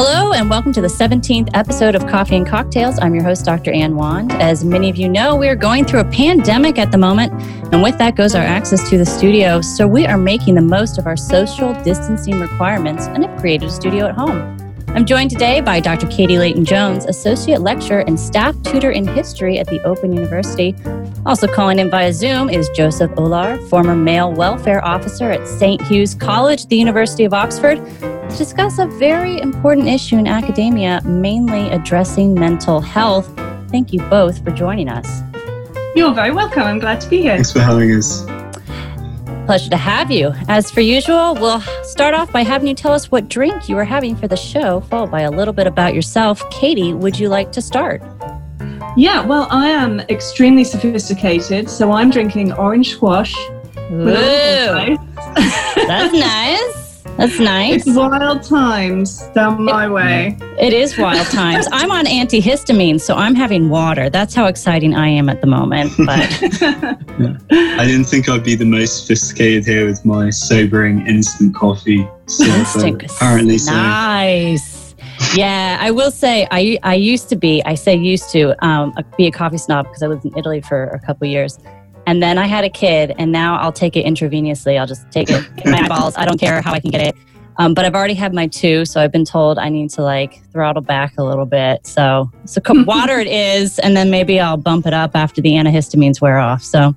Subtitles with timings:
[0.00, 3.00] Hello, and welcome to the 17th episode of Coffee and Cocktails.
[3.00, 3.72] I'm your host, Dr.
[3.72, 4.30] Ann Wand.
[4.34, 7.32] As many of you know, we are going through a pandemic at the moment,
[7.72, 9.60] and with that goes our access to the studio.
[9.60, 13.72] So we are making the most of our social distancing requirements and have created a
[13.72, 14.56] studio at home.
[14.90, 16.06] I'm joined today by Dr.
[16.06, 20.76] Katie Layton Jones, Associate Lecturer and Staff Tutor in History at the Open University.
[21.26, 25.80] Also calling in via Zoom is Joseph Olar, former Male Welfare Officer at St.
[25.82, 27.84] Hugh's College, the University of Oxford
[28.30, 33.26] to discuss a very important issue in academia, mainly addressing mental health.
[33.70, 35.22] Thank you both for joining us.
[35.96, 36.62] You're very welcome.
[36.62, 37.34] I'm glad to be here.
[37.34, 38.24] Thanks for having us.
[39.46, 40.32] Pleasure to have you.
[40.48, 43.84] As for usual, we'll start off by having you tell us what drink you are
[43.84, 46.48] having for the show, followed by a little bit about yourself.
[46.50, 48.02] Katie, would you like to start?
[48.96, 53.34] Yeah, well, I am extremely sophisticated, so I'm drinking orange squash.
[53.90, 54.04] Ooh,
[55.86, 56.78] that's nice.
[57.18, 57.84] That's nice.
[57.84, 60.38] It's wild times down my it, way.
[60.56, 61.66] It is wild times.
[61.72, 64.08] I'm on antihistamine, so I'm having water.
[64.08, 65.92] That's how exciting I am at the moment.
[65.98, 67.36] But yeah.
[67.80, 72.08] I didn't think I'd be the most sophisticated here with my sobering instant coffee.
[72.26, 73.72] So instant, apparently, so.
[73.72, 74.77] nice.
[75.34, 77.62] Yeah, I will say I I used to be.
[77.64, 80.84] I say used to um, be a coffee snob because I lived in Italy for
[80.84, 81.58] a couple years.
[82.06, 84.80] And then I had a kid, and now I'll take it intravenously.
[84.80, 86.16] I'll just take it in my eyeballs.
[86.16, 87.14] I don't care how I can get it.
[87.58, 90.42] Um, but I've already had my two, so I've been told I need to like
[90.52, 91.86] throttle back a little bit.
[91.86, 96.20] So, so water it is, and then maybe I'll bump it up after the antihistamines
[96.20, 96.62] wear off.
[96.62, 96.94] So,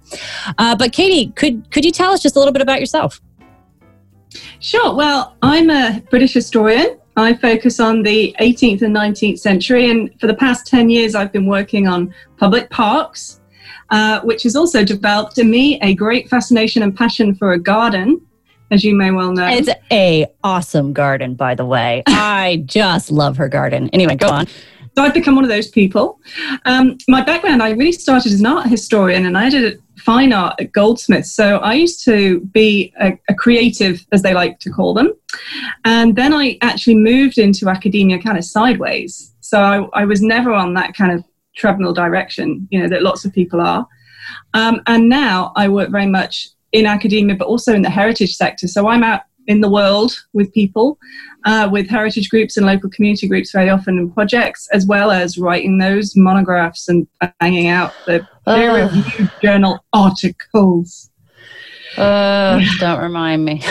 [0.58, 3.19] uh, but Katie, could could you tell us just a little bit about yourself?
[4.59, 4.95] Sure.
[4.95, 7.00] Well, I'm a British historian.
[7.22, 11.31] I focus on the 18th and 19th century, and for the past 10 years, I've
[11.31, 13.41] been working on public parks
[13.91, 18.25] uh, which has also developed in me a great fascination and passion for a garden,
[18.72, 19.47] as you may well know.
[19.47, 22.03] It's a awesome garden, by the way.
[22.08, 23.89] I just love her garden.
[23.89, 24.47] Anyway, go on.
[24.95, 26.20] So I've become one of those people.
[26.66, 30.59] Um, my background, I really started as an art historian and I did fine art
[30.59, 31.31] at Goldsmiths.
[31.31, 35.13] So I used to be a, a, creative, as they like to call them.
[35.85, 39.34] And then I actually moved into academia kind of sideways.
[39.40, 41.23] So I, I was never on that kind of
[41.56, 43.88] treadmill direction, you know, that lots of people are.
[44.53, 48.68] Um, and now I work very much in academia, but also in the heritage sector.
[48.68, 50.97] So I'm out in the world with people,
[51.46, 55.38] uh, with heritage groups and local community groups very often in projects, as well as
[55.38, 57.07] writing those monographs and
[57.40, 61.09] banging out the peer reviewed journal articles.
[61.97, 63.62] Uh, don't remind me.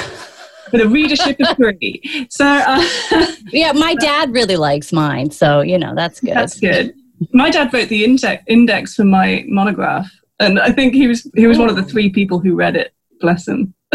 [0.70, 2.28] For the readership of three.
[2.30, 2.84] So, uh,
[3.50, 5.30] yeah, my dad really likes mine.
[5.32, 6.34] So, you know, that's good.
[6.34, 6.94] That's good
[7.32, 11.46] my dad wrote the index, index for my monograph, and I think he was he
[11.46, 12.94] was one of the three people who read it.
[13.20, 13.74] Bless him.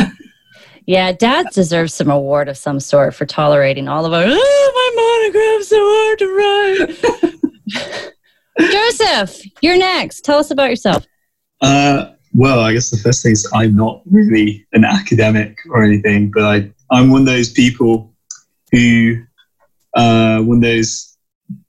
[0.86, 4.24] yeah, Dad deserves some award of some sort for tolerating all of our.
[4.26, 6.28] Oh, my monograph's so hard to
[7.70, 8.12] write.
[8.72, 10.22] Joseph, you're next.
[10.22, 11.06] Tell us about yourself.
[11.62, 16.32] Uh, well, I guess the first thing is I'm not really an academic or anything,
[16.32, 18.14] but I I'm one of those people
[18.72, 19.24] who
[19.96, 21.18] uh, one of those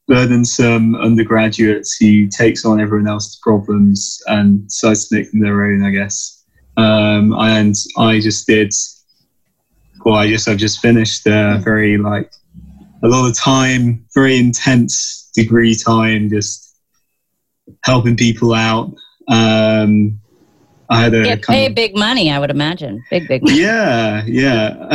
[0.09, 5.85] burdensome undergraduates who takes on everyone else's problems and decides to make them their own,
[5.85, 6.45] I guess.
[6.77, 8.73] Um, and I just did,
[10.07, 12.33] well, I guess I've just finished a very like
[13.03, 16.79] a lot of time, very intense degree time, just
[17.83, 18.95] helping people out.
[19.27, 20.21] Um,
[20.89, 23.03] I had a pay of, big money, I would imagine.
[23.11, 23.61] Big, big money.
[23.61, 24.77] Yeah, yeah.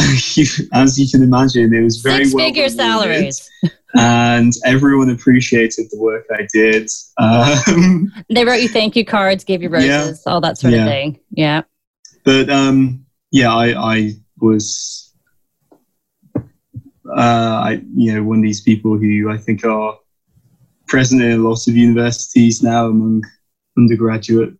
[0.73, 3.49] As you can imagine, it was very Six well figure salaries.
[3.95, 6.89] and everyone appreciated the work I did.
[7.17, 10.83] Um, they wrote you thank you cards, gave you roses, yeah, all that sort yeah.
[10.83, 11.19] of thing.
[11.31, 11.63] Yeah.
[12.23, 15.00] But um, yeah, I, I was, uh,
[17.19, 19.97] I you know, one of these people who I think are
[20.88, 23.23] present in a lot of universities now among
[23.77, 24.57] undergraduates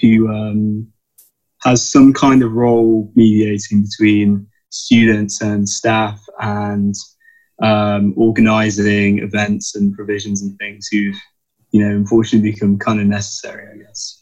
[0.00, 0.92] who um,
[1.62, 6.94] has some kind of role mediating between students and staff and
[7.62, 11.16] um, organizing events and provisions and things who've,
[11.70, 14.13] you know, unfortunately become kind of necessary, I guess.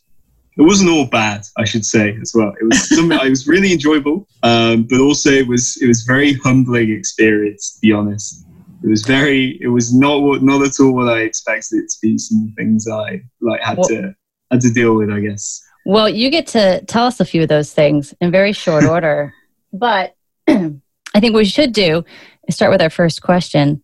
[0.58, 2.52] It wasn't all bad, I should say as well.
[2.60, 6.34] It was something I was really enjoyable, um, but also it was it was very
[6.34, 7.74] humbling experience.
[7.74, 8.44] To be honest,
[8.84, 11.96] it was very it was not what not at all what I expected it to
[12.02, 12.18] be.
[12.18, 14.14] Some things I like had well, to
[14.50, 15.62] had to deal with, I guess.
[15.86, 19.32] Well, you get to tell us a few of those things in very short order,
[19.72, 20.14] but
[20.48, 22.04] I think what we should do
[22.50, 23.82] start with our first question.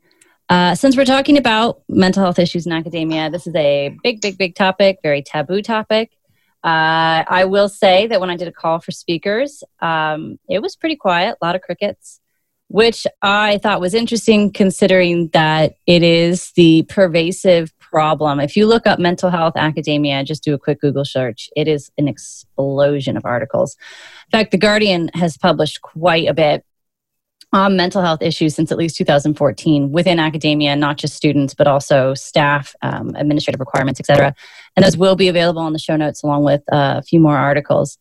[0.50, 4.38] Uh, since we're talking about mental health issues in academia, this is a big, big,
[4.38, 6.17] big topic, very taboo topic.
[6.64, 10.76] Uh, I will say that when I did a call for speakers, um, it was
[10.76, 12.20] pretty quiet, a lot of crickets.
[12.68, 18.40] which I thought was interesting considering that it is the pervasive problem.
[18.40, 21.90] If you look up mental health academia, just do a quick Google search, it is
[21.96, 23.76] an explosion of articles.
[24.26, 26.64] In fact, The Guardian has published quite a bit
[27.52, 32.12] on mental health issues since at least 2014 within academia, not just students, but also
[32.14, 34.34] staff, um, administrative requirements, etc.
[34.76, 37.36] And those will be available in the show notes along with uh, a few more
[37.36, 37.96] articles.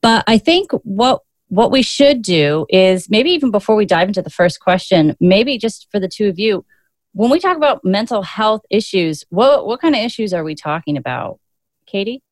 [0.00, 4.22] But I think what what we should do is maybe even before we dive into
[4.22, 6.64] the first question, maybe just for the two of you,
[7.12, 10.96] when we talk about mental health issues, what what kind of issues are we talking
[10.96, 11.38] about,
[11.86, 12.22] Katie?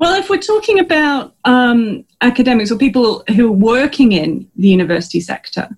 [0.00, 5.20] Well, if we're talking about um, academics or people who are working in the university
[5.20, 5.68] sector,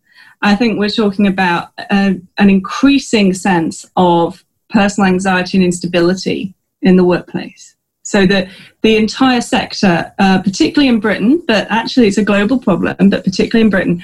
[0.42, 6.96] I think we're talking about a, an increasing sense of personal anxiety and instability in
[6.96, 7.74] the workplace.
[8.04, 8.48] So that
[8.82, 13.64] the entire sector, uh, particularly in Britain, but actually it's a global problem, but particularly
[13.64, 14.02] in Britain,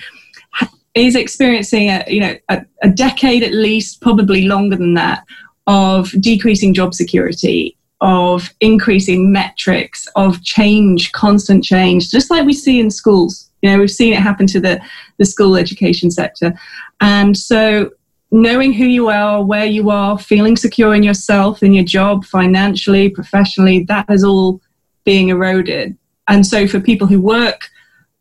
[0.95, 5.25] is experiencing a you know a, a decade at least, probably longer than that,
[5.69, 12.79] of decreasing job security, of increasing metrics, of change, constant change, just like we see
[12.81, 13.51] in schools.
[13.63, 14.81] You know, we've seen it happen to the,
[15.19, 16.55] the school education sector.
[17.01, 17.91] And so
[18.31, 23.09] knowing who you are, where you are, feeling secure in yourself, in your job, financially,
[23.09, 24.61] professionally, that is all
[25.05, 25.97] being eroded.
[26.29, 27.69] And so for people who work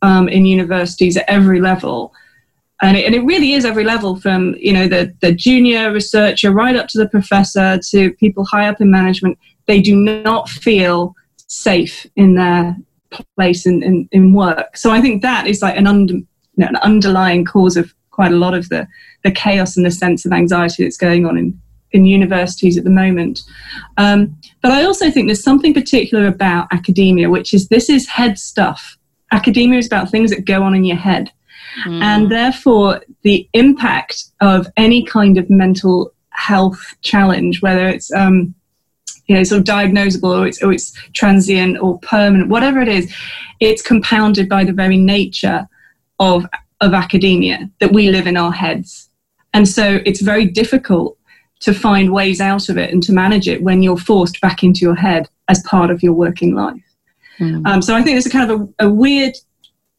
[0.02, 2.14] um, in universities at every level,
[2.82, 6.52] and it, and it really is every level from you know the, the junior researcher
[6.52, 11.14] right up to the professor to people high up in management they do not feel
[11.48, 12.76] safe in their
[13.36, 16.26] place in, in, in work so i think that is like an, under, you
[16.58, 18.86] know, an underlying cause of quite a lot of the,
[19.24, 21.62] the chaos and the sense of anxiety that's going on in,
[21.92, 23.42] in universities at the moment.
[23.98, 28.40] Um, but I also think there's something particular about academia, which is this is head
[28.40, 28.98] stuff.
[29.32, 31.32] Academia is about things that go on in your head.
[31.86, 32.02] Mm.
[32.02, 38.56] And therefore, the impact of any kind of mental health challenge, whether it's um,
[39.28, 43.14] you know, sort of diagnosable or it's, or it's transient or permanent, whatever it is,
[43.60, 45.68] it's compounded by the very nature
[46.20, 46.46] of
[46.82, 49.10] of academia that we live in our heads.
[49.54, 51.18] And so it's very difficult
[51.62, 54.82] to find ways out of it and to manage it when you're forced back into
[54.82, 56.84] your head as part of your working life.
[57.40, 57.66] Mm.
[57.66, 59.34] Um, so I think there's a kind of a, a, weird,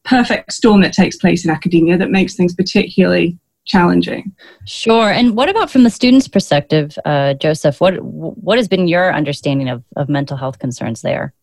[0.05, 3.37] perfect storm that takes place in academia that makes things particularly
[3.69, 4.35] challenging.
[4.65, 5.09] Sure.
[5.09, 7.79] And what about from the student's perspective, uh, Joseph?
[7.79, 11.33] What what has been your understanding of, of mental health concerns there?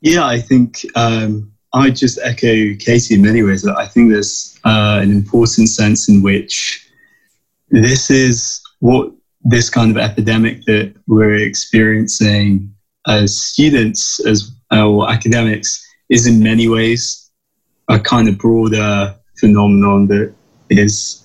[0.00, 3.66] Yeah, I think um, I just echo Katie in many ways.
[3.66, 6.88] I think there's uh, an important sense in which
[7.70, 9.10] this is what
[9.42, 12.72] this kind of epidemic that we're experiencing
[13.06, 17.30] as students, as or academics, is in many ways
[17.88, 20.32] a kind of broader phenomenon that
[20.70, 21.23] is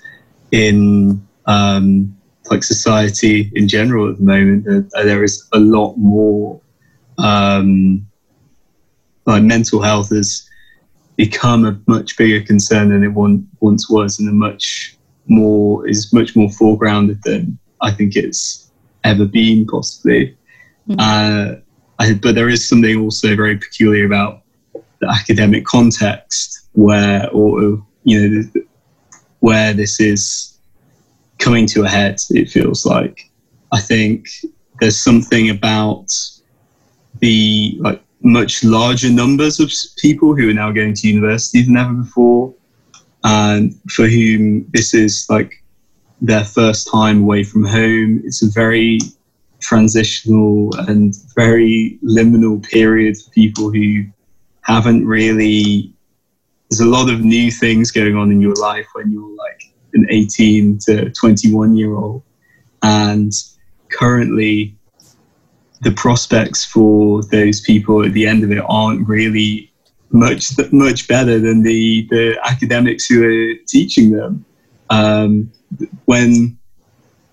[0.52, 2.16] in um,
[2.50, 4.68] like society in general at the moment.
[4.96, 6.60] Uh, there is a lot more.
[7.18, 8.06] Um,
[9.26, 10.50] like mental health has
[11.16, 14.98] become a much bigger concern than it once was, and a much
[15.28, 18.72] more is much more foregrounded than I think it's
[19.04, 20.38] ever been, possibly.
[20.88, 21.00] Mm-hmm.
[21.00, 21.60] Uh,
[22.00, 24.42] I, but there is something also very peculiar about
[25.02, 28.62] the academic context where, or you know,
[29.40, 30.58] where this is
[31.38, 32.20] coming to a head.
[32.30, 33.30] It feels like
[33.72, 34.28] I think
[34.80, 36.08] there's something about
[37.20, 41.94] the like much larger numbers of people who are now going to university than ever
[41.94, 42.54] before,
[43.24, 45.64] and for whom this is like
[46.22, 48.22] their first time away from home.
[48.26, 49.00] It's a very
[49.60, 54.04] transitional and very liminal period for people who
[54.62, 55.94] haven't really.
[56.70, 60.06] There's a lot of new things going on in your life when you're like an
[60.10, 62.24] 18 to 21 year old,
[62.84, 63.32] and
[63.90, 64.76] currently
[65.82, 69.72] the prospects for those people at the end of it aren't really
[70.12, 74.46] much much better than the the academics who are teaching them.
[74.90, 75.52] Um,
[76.06, 76.58] when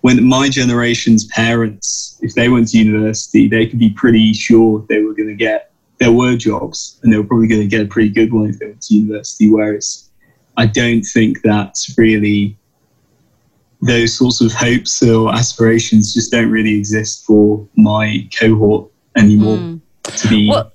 [0.02, 5.02] when my generation's parents, if they went to university, they could be pretty sure they
[5.02, 7.87] were going to get there were jobs, and they were probably going to get a
[7.87, 9.50] pretty good one if they went to university.
[9.50, 10.11] Whereas
[10.57, 12.57] I don't think that's really
[13.83, 19.81] those sorts of hopes or aspirations just don't really exist for my cohort anymore mm.
[20.05, 20.73] to be well,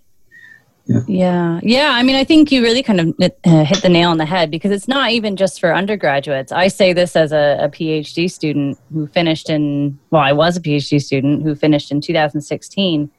[0.86, 1.02] yeah.
[1.08, 4.18] yeah yeah i mean i think you really kind of uh, hit the nail on
[4.18, 7.70] the head because it's not even just for undergraduates i say this as a, a
[7.70, 13.10] phd student who finished in well i was a phd student who finished in 2016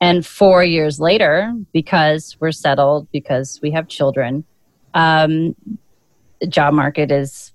[0.00, 4.44] and four years later because we're settled because we have children
[4.94, 5.54] um,
[6.40, 7.52] the job market is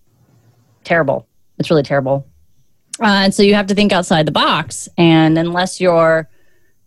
[0.83, 1.27] terrible.
[1.57, 2.27] It's really terrible.
[3.01, 4.89] Uh, and so you have to think outside the box.
[4.97, 6.29] And unless you're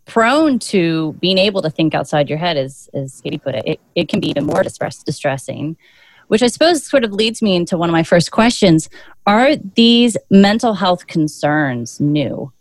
[0.05, 3.81] prone to being able to think outside your head, as, as Katie put it, it,
[3.95, 5.77] it can be even more distress, distressing.
[6.29, 8.89] Which I suppose sort of leads me into one of my first questions.
[9.27, 12.53] Are these mental health concerns new?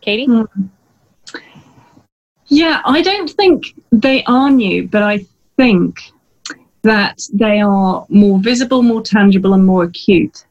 [0.00, 0.26] Katie?
[0.26, 0.42] Hmm.
[2.52, 5.24] Yeah, I don't think they are new, but I
[5.56, 6.12] think
[6.82, 10.44] that they are more visible, more tangible, and more acute.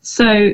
[0.00, 0.52] So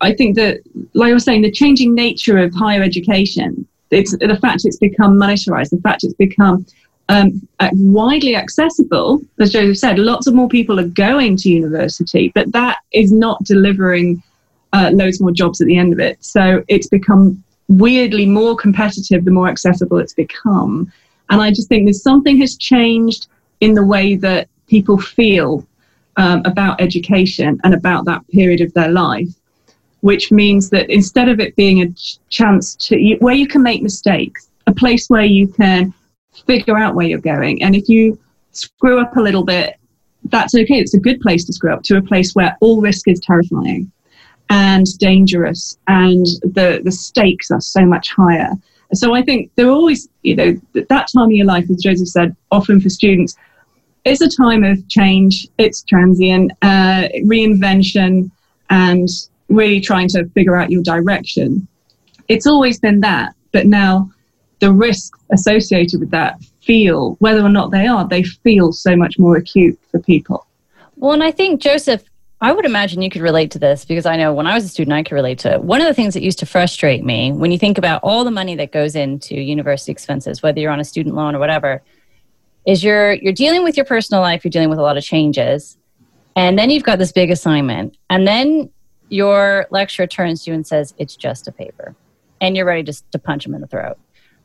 [0.00, 0.62] I think that,
[0.94, 5.16] like I was saying, the changing nature of higher education, it's the fact it's become
[5.16, 6.66] monetarized, the fact it's become
[7.08, 12.50] um, widely accessible, as Joseph said, lots of more people are going to university, but
[12.50, 14.20] that is not delivering
[14.72, 16.24] uh, loads more jobs at the end of it.
[16.24, 20.92] So it's become weirdly more competitive the more accessible it's become.
[21.30, 23.28] And I just think there's something has changed
[23.60, 25.66] in the way that people feel
[26.16, 29.28] um, about education and about that period of their life,
[30.00, 33.82] which means that instead of it being a ch- chance to where you can make
[33.82, 35.94] mistakes, a place where you can
[36.46, 38.18] figure out where you're going, and if you
[38.50, 39.76] screw up a little bit,
[40.24, 40.80] that's okay.
[40.80, 43.90] It's a good place to screw up to a place where all risk is terrifying
[44.50, 48.50] and dangerous, and the the stakes are so much higher.
[48.92, 52.08] So I think there are always, you know, that time of your life, as Joseph
[52.08, 53.36] said, often for students,
[54.04, 55.46] it's a time of change.
[55.58, 58.30] It's transient, uh, reinvention,
[58.68, 59.08] and
[59.48, 61.68] really trying to figure out your direction.
[62.26, 64.10] It's always been that, but now
[64.58, 69.18] the risks associated with that feel, whether or not they are, they feel so much
[69.18, 70.46] more acute for people.
[70.96, 72.02] Well, and I think, Joseph,
[72.42, 74.68] I would imagine you could relate to this because I know when I was a
[74.68, 75.62] student, I could relate to it.
[75.62, 78.30] One of the things that used to frustrate me when you think about all the
[78.30, 81.82] money that goes into university expenses, whether you're on a student loan or whatever,
[82.66, 85.76] is you're you're dealing with your personal life you're dealing with a lot of changes
[86.36, 88.70] and then you've got this big assignment and then
[89.08, 91.94] your lecturer turns to you and says it's just a paper
[92.40, 93.98] and you're ready to, to punch them in the throat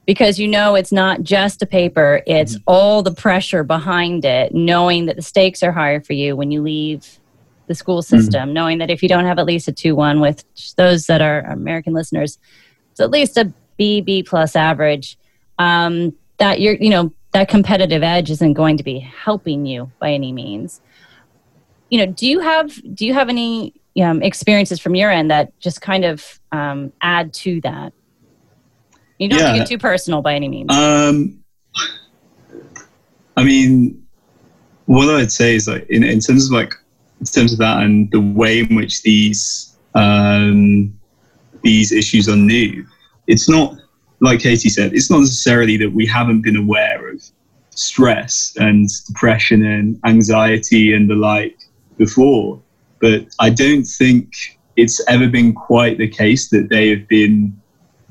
[0.05, 2.63] because you know it's not just a paper it's mm-hmm.
[2.67, 6.61] all the pressure behind it knowing that the stakes are higher for you when you
[6.61, 7.19] leave
[7.67, 8.17] the school mm-hmm.
[8.17, 8.53] system mm-hmm.
[8.53, 10.43] knowing that if you don't have at least a 2-1 with
[10.75, 12.37] those that are american listeners
[12.91, 15.17] it's at least a b b plus average
[15.57, 20.11] um, that you're you know that competitive edge isn't going to be helping you by
[20.11, 20.81] any means
[21.89, 25.57] you know do you have do you have any um, experiences from your end that
[25.59, 27.93] just kind of um, add to that
[29.17, 29.57] you don't yeah.
[29.57, 31.43] get too personal by any means um,
[33.37, 34.01] i mean
[34.85, 36.73] what i'd say is like in, in terms of like
[37.19, 40.93] in terms of that and the way in which these um,
[41.63, 42.85] these issues are new
[43.27, 43.75] it's not
[44.21, 47.23] like Katie said, it's not necessarily that we haven't been aware of
[47.69, 51.57] stress and depression and anxiety and the like
[51.97, 52.61] before,
[53.01, 54.33] but I don't think
[54.77, 57.59] it's ever been quite the case that they have been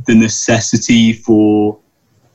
[0.07, 1.79] the necessity for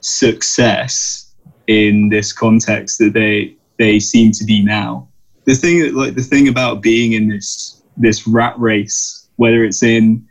[0.02, 1.34] success
[1.68, 5.08] in this context that they they seem to be now.
[5.50, 10.24] The thing like the thing about being in this this rat race, whether it's in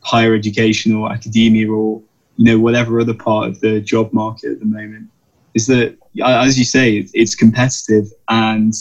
[0.00, 2.00] higher education or academia or
[2.36, 5.08] you know whatever other part of the job market at the moment
[5.54, 8.72] is that as you say it's competitive and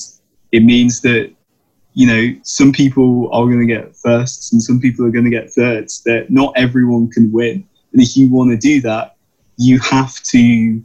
[0.51, 1.33] it means that
[1.95, 5.31] you know some people are going to get firsts and some people are going to
[5.31, 7.67] get thirds that not everyone can win.
[7.93, 9.15] And if you want to do that
[9.57, 10.83] you have to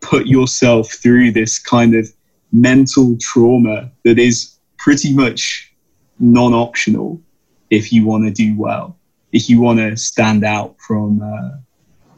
[0.00, 2.12] put yourself through this kind of
[2.54, 5.74] mental trauma that is pretty much
[6.18, 7.20] non-optional
[7.68, 8.96] if you want to do well
[9.34, 11.58] if you want to stand out from uh,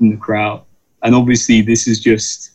[0.01, 0.63] in the crowd.
[1.03, 2.53] And obviously, this is just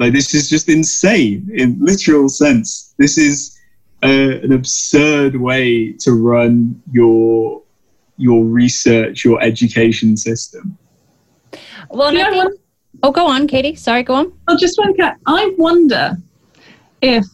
[0.00, 2.94] like this is just insane in literal sense.
[2.98, 3.56] This is
[4.02, 7.62] uh, an absurd way to run your
[8.16, 10.78] your research, your education system.
[11.90, 12.60] Well, yeah, I think,
[13.02, 13.74] oh, go on, Katie.
[13.74, 14.32] Sorry, go on.
[14.48, 14.94] I'll just one
[15.26, 16.16] I wonder
[17.04, 17.26] if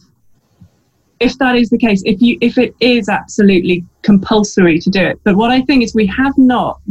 [1.19, 5.19] if that is the case, if you if it is absolutely compulsory to do it.
[5.23, 6.81] But what I think is we have not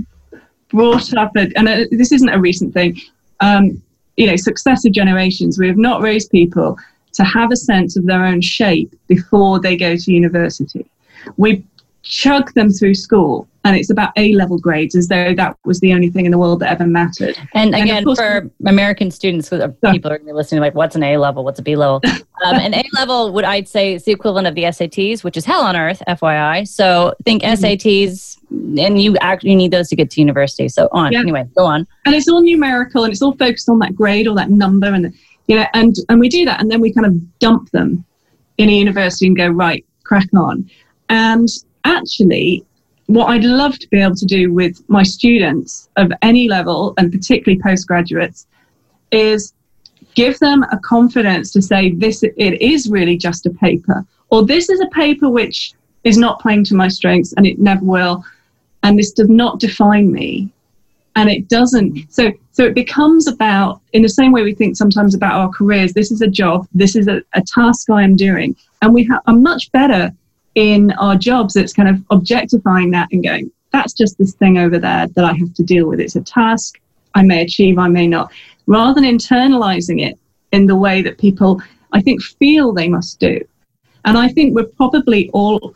[0.69, 2.99] brought up, a, and a, this isn't a recent thing,
[3.41, 3.83] um,
[4.17, 6.79] you know, successive generations, we have not raised people
[7.13, 10.89] to have a sense of their own shape before they go to university.
[11.37, 11.65] We
[12.03, 15.93] chug them through school and it's about A level grades as though that was the
[15.93, 17.37] only thing in the world that ever mattered.
[17.55, 21.03] And again, and for American students, people are going to be listening like, what's an
[21.03, 21.45] A level?
[21.45, 22.01] What's a B level?
[22.45, 25.45] um, an A level would I'd say is the equivalent of the SATs, which is
[25.45, 26.67] hell on earth, FYI.
[26.67, 27.63] So think mm-hmm.
[27.63, 28.39] SATs,
[28.81, 30.69] and you actually need those to get to university.
[30.69, 31.21] So on yeah.
[31.21, 31.87] anyway, go on.
[32.07, 35.13] And it's all numerical and it's all focused on that grade or that number, and
[35.49, 38.07] you know, and and we do that, and then we kind of dump them
[38.57, 40.69] in a university and go, right, crack on.
[41.11, 41.49] And
[41.85, 42.65] actually,
[43.07, 47.11] what I'd love to be able to do with my students of any level, and
[47.11, 48.47] particularly postgraduates,
[49.11, 49.53] is
[50.15, 54.69] give them a confidence to say this it is really just a paper, or this
[54.69, 55.73] is a paper which
[56.05, 58.25] is not playing to my strengths and it never will,
[58.83, 60.49] and this does not define me.
[61.17, 62.07] And it doesn't.
[62.09, 65.93] So, so it becomes about, in the same way we think sometimes about our careers.
[65.93, 66.69] This is a job.
[66.73, 70.13] This is a, a task I am doing, and we ha- are much better
[70.55, 74.79] in our jobs that's kind of objectifying that and going, that's just this thing over
[74.79, 76.01] there that I have to deal with.
[76.01, 76.81] It's a task
[77.15, 78.33] I may achieve, I may not,
[78.67, 80.19] rather than internalizing it
[80.53, 81.61] in the way that people,
[81.93, 83.41] I think, feel they must do.
[84.05, 85.75] And I think we're probably all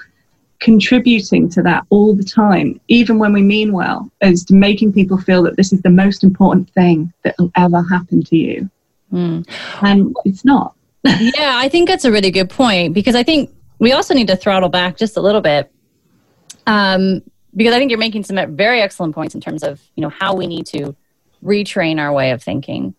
[0.61, 5.19] contributing to that all the time, even when we mean well, as to making people
[5.19, 8.71] feel that this is the most important thing that will ever happen to you.
[9.13, 9.47] Mm.
[9.83, 10.75] And it's not.
[11.05, 14.37] yeah, I think that's a really good point because I think we also need to
[14.37, 15.71] throttle back just a little bit
[16.67, 17.23] um,
[17.55, 20.35] because I think you're making some very excellent points in terms of you know how
[20.35, 20.95] we need to
[21.43, 22.95] retrain our way of thinking.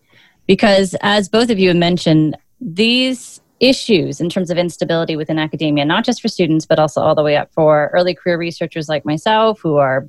[0.46, 5.84] Because as both of you have mentioned, these issues in terms of instability within academia,
[5.84, 9.04] not just for students, but also all the way up for early career researchers like
[9.04, 10.08] myself who are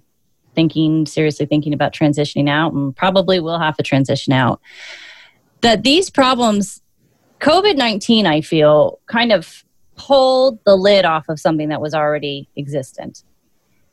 [0.53, 4.59] thinking, seriously thinking about transitioning out and probably will have to transition out.
[5.61, 6.81] That these problems,
[7.39, 9.63] COVID 19, I feel, kind of
[9.97, 13.23] pulled the lid off of something that was already existent.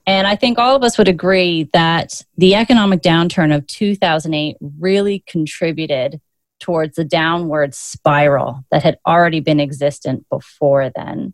[0.06, 5.24] And I think all of us would agree that the economic downturn of 2008 really
[5.26, 6.20] contributed
[6.60, 11.32] towards the downward spiral that had already been existent before then.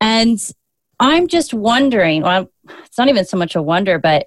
[0.00, 0.38] And
[0.98, 2.50] I'm just wondering, well,
[2.84, 4.26] it's not even so much a wonder, but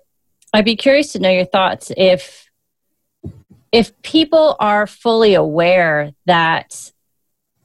[0.54, 2.50] I'd be curious to know your thoughts if
[3.72, 6.92] if people are fully aware that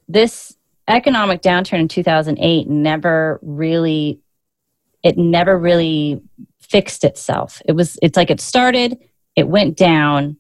[0.09, 0.57] this
[0.89, 4.21] economic downturn in 2008 never really
[5.03, 6.21] it never really
[6.61, 7.63] fixed itself.
[7.65, 8.99] It was it's like it started
[9.37, 10.37] it went down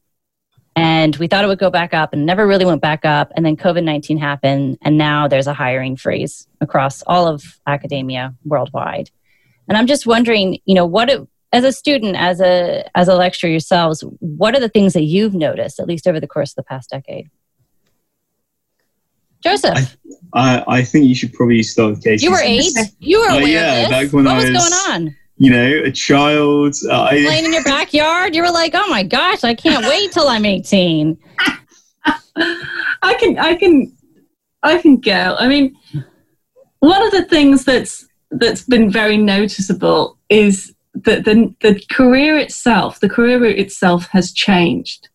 [0.74, 3.46] and we thought it would go back up and never really went back up and
[3.46, 9.10] then covid-19 happened and now there's a hiring freeze across all of academia worldwide.
[9.68, 13.14] And i'm just wondering you know what it, as a student as a as a
[13.14, 16.56] lecturer yourselves what are the things that you've noticed at least over the course of
[16.56, 17.30] the past decade
[19.42, 19.96] Joseph.
[20.34, 22.24] I, I, I think you should probably start with Katie.
[22.24, 22.72] You were eight.
[22.98, 24.04] You were uh, yeah, of this.
[24.04, 25.16] Back when what I was, was going on?
[25.36, 26.74] You know, a child.
[26.88, 28.34] Uh, I, Playing in your backyard.
[28.34, 31.16] You were like, "Oh my gosh, I can't wait till I'm 18."
[33.02, 33.92] I can, I can,
[34.62, 35.36] I can go.
[35.38, 35.76] I mean,
[36.80, 43.00] one of the things that's that's been very noticeable is that the the career itself,
[43.00, 45.08] the career route itself, has changed,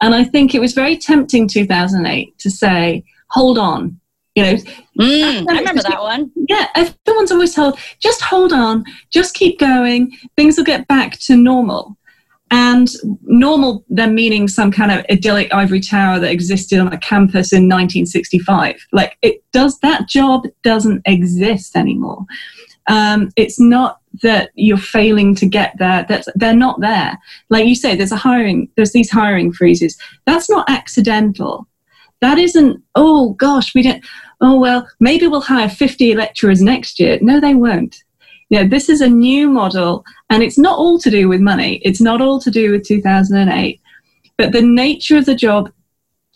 [0.00, 4.00] and I think it was very tempting 2008 to say hold on.
[4.36, 4.54] You know,
[5.00, 6.30] mm, I remember that one.
[6.48, 11.36] Yeah, everyone's always told, just hold on, just keep going, things will get back to
[11.36, 11.96] normal.
[12.52, 12.88] And
[13.22, 17.68] normal then meaning some kind of idyllic ivory tower that existed on a campus in
[17.68, 18.76] 1965.
[18.92, 22.24] Like it does, that job doesn't exist anymore.
[22.88, 26.04] Um, it's not that you're failing to get there.
[26.08, 27.16] That's they're not there.
[27.50, 29.96] Like you say, there's a hiring, there's these hiring freezes.
[30.26, 31.68] That's not accidental.
[32.20, 34.04] That isn't, oh gosh, we don't,
[34.40, 37.18] oh well, maybe we'll hire 50 lecturers next year.
[37.20, 38.02] No, they won't.
[38.50, 41.76] You know, this is a new model, and it's not all to do with money.
[41.84, 43.80] It's not all to do with 2008.
[44.36, 45.72] But the nature of the job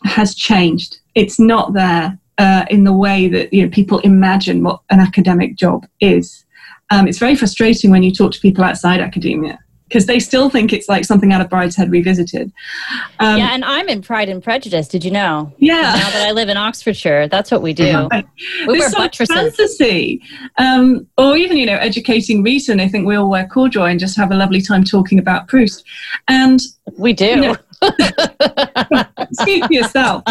[0.05, 0.99] has changed.
[1.13, 5.57] It's not there uh, in the way that you know, people imagine what an academic
[5.57, 6.45] job is.
[6.91, 10.73] Um, it's very frustrating when you talk to people outside academia because they still think
[10.73, 12.51] it's like something out of Brideshead Revisited.
[13.19, 14.87] Um, yeah, and I'm in Pride and Prejudice.
[14.87, 15.53] Did you know?
[15.57, 15.81] Yeah.
[15.81, 18.09] Now that I live in Oxfordshire, that's what we do.
[18.67, 19.35] We wear buttresses.
[19.35, 20.21] Fantasy,
[20.57, 22.45] um, or even you know, educating.
[22.45, 25.47] And I think we all wear corduroy and just have a lovely time talking about
[25.47, 25.83] Proust.
[26.27, 26.59] And
[26.97, 27.25] we do.
[27.25, 27.55] You know,
[29.33, 30.23] speak for yourself.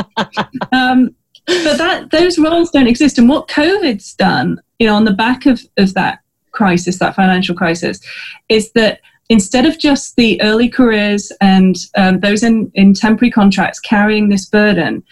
[0.73, 1.15] Um,
[1.47, 3.19] but that those roles don't exist.
[3.19, 6.21] And what COVID's done, you know, on the back of, of that
[6.53, 8.01] crisis, that financial crisis,
[8.49, 13.81] is that instead of just the early careers and um, those in, in temporary contracts
[13.81, 15.03] carrying this burden,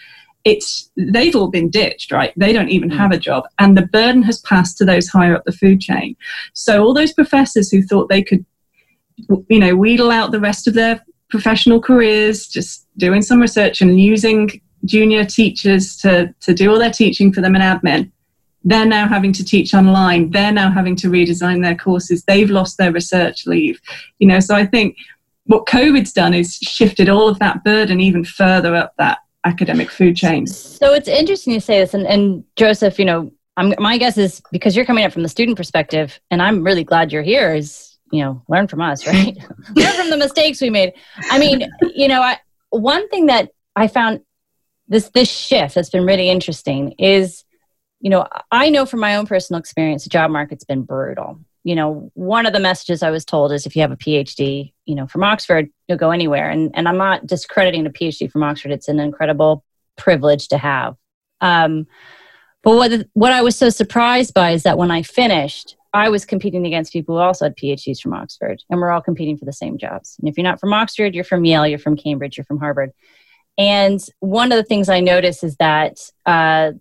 [0.45, 2.33] it's they've all been ditched, right?
[2.35, 5.45] They don't even have a job, and the burden has passed to those higher up
[5.45, 6.15] the food chain.
[6.53, 8.45] So all those professors who thought they could,
[9.49, 13.99] you know, wheedle out the rest of their professional careers, just doing some research and
[13.99, 18.11] using junior teachers to to do all their teaching for them and admin,
[18.63, 22.77] they're now having to teach online they're now having to redesign their courses they've lost
[22.77, 23.79] their research leave
[24.19, 24.97] you know so i think
[25.45, 30.15] what covid's done is shifted all of that burden even further up that academic food
[30.15, 34.17] chain so it's interesting you say this and, and joseph you know I'm, my guess
[34.17, 37.53] is because you're coming up from the student perspective, and I'm really glad you're here.
[37.53, 39.35] Is you know, learn from us, right?
[39.75, 40.93] learn from the mistakes we made.
[41.29, 42.37] I mean, you know, I,
[42.69, 44.21] one thing that I found
[44.87, 47.42] this this shift that's been really interesting is,
[48.03, 51.39] you know, I know from my own personal experience, the job market's been brutal.
[51.63, 54.73] You know, one of the messages I was told is if you have a PhD,
[54.85, 56.49] you know, from Oxford, you'll go anywhere.
[56.49, 58.73] And and I'm not discrediting a PhD from Oxford.
[58.73, 59.63] It's an incredible
[59.95, 60.97] privilege to have.
[61.39, 61.87] Um,
[62.61, 66.25] but what what I was so surprised by is that when I finished, I was
[66.25, 69.53] competing against people who also had PhDs from Oxford, and we're all competing for the
[69.53, 70.17] same jobs.
[70.19, 72.91] And if you're not from Oxford, you're from Yale, you're from Cambridge, you're from Harvard.
[73.57, 76.71] And one of the things I noticed is that uh,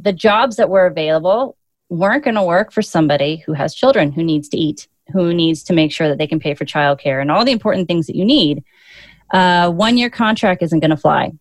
[0.00, 1.56] the jobs that were available
[1.88, 5.62] weren't going to work for somebody who has children, who needs to eat, who needs
[5.64, 8.16] to make sure that they can pay for childcare and all the important things that
[8.16, 8.62] you need.
[9.32, 11.32] Uh, one year contract isn't going to fly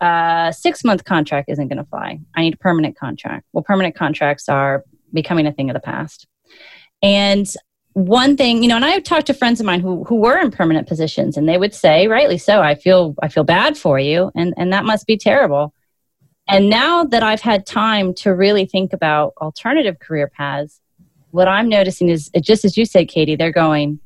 [0.00, 2.20] a six month contract isn't going to fly.
[2.36, 3.46] I need a permanent contract.
[3.52, 6.26] Well, permanent contracts are becoming a thing of the past.
[7.02, 7.46] And
[7.94, 10.50] one thing, you know, and I've talked to friends of mine who, who were in
[10.50, 14.30] permanent positions and they would say, rightly so, I feel I feel bad for you
[14.34, 15.74] and, and that must be terrible.
[16.48, 20.80] And now that I've had time to really think about alternative career paths,
[21.30, 24.00] what I'm noticing is just as you said, Katie, they're going,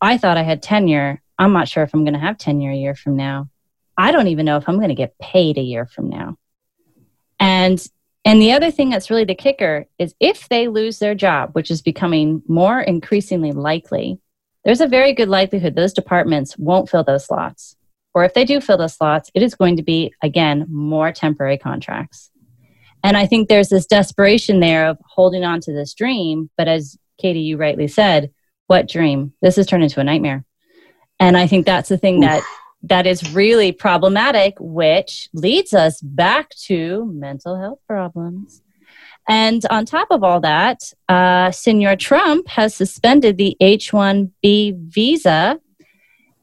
[0.00, 1.20] I thought I had tenure.
[1.38, 3.50] I'm not sure if I'm going to have tenure a year from now.
[3.98, 6.36] I don't even know if I'm going to get paid a year from now.
[7.38, 7.86] And
[8.24, 11.70] and the other thing that's really the kicker is if they lose their job, which
[11.70, 14.18] is becoming more increasingly likely,
[14.64, 17.76] there's a very good likelihood those departments won't fill those slots.
[18.14, 21.58] Or if they do fill the slots, it is going to be, again, more temporary
[21.58, 22.30] contracts.
[23.02, 26.48] And I think there's this desperation there of holding on to this dream.
[26.56, 28.30] But as Katie, you rightly said,
[28.66, 29.34] what dream?
[29.42, 30.44] This has turned into a nightmare.
[31.20, 32.42] And I think that's the thing that
[32.84, 38.62] that is really problematic, which leads us back to mental health problems.
[39.26, 45.60] And on top of all that, uh, Senor Trump has suspended the H 1B visa,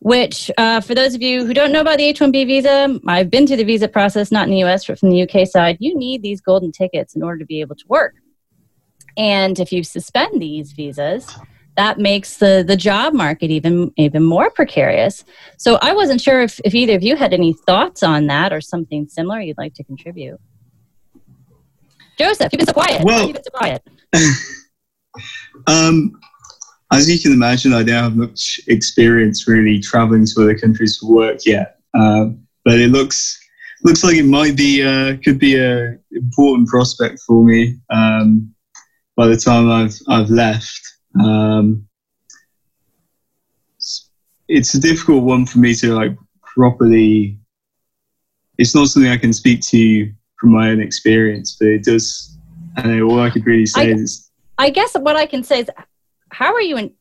[0.02, 3.30] which, uh, for those of you who don't know about the H 1B visa, I've
[3.30, 5.78] been through the visa process, not in the US, but from the UK side.
[5.80, 8.16] You need these golden tickets in order to be able to work.
[9.16, 11.38] And if you suspend these visas,
[11.78, 15.24] that makes the, the job market even even more precarious.
[15.58, 18.60] So I wasn't sure if, if either of you had any thoughts on that or
[18.60, 20.40] something similar you'd like to contribute.
[22.18, 23.04] Joseph, you've been so quiet.
[23.04, 23.84] Well, so quiet.
[25.68, 26.20] um,
[26.92, 31.10] as you can imagine, I don't have much experience really traveling to other countries for
[31.10, 31.80] work yet.
[31.94, 33.40] Um, but it looks
[33.84, 38.54] looks like it might be uh, could be a important prospect for me um,
[39.16, 40.82] by the time I've I've left.
[41.20, 41.88] Um,
[44.48, 47.40] it's a difficult one for me to like properly.
[48.58, 52.38] It's not something I can speak to from my own experience, but it does.
[52.78, 54.30] I know all I could really say I, is.
[54.58, 55.70] I guess what I can say is,
[56.32, 56.94] how are you in?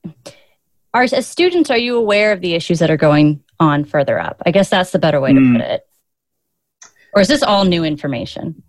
[0.93, 4.43] Are as students, are you aware of the issues that are going on further up?
[4.45, 5.57] I guess that's the better way to mm.
[5.57, 5.87] put it.
[7.14, 8.62] Or is this all new information?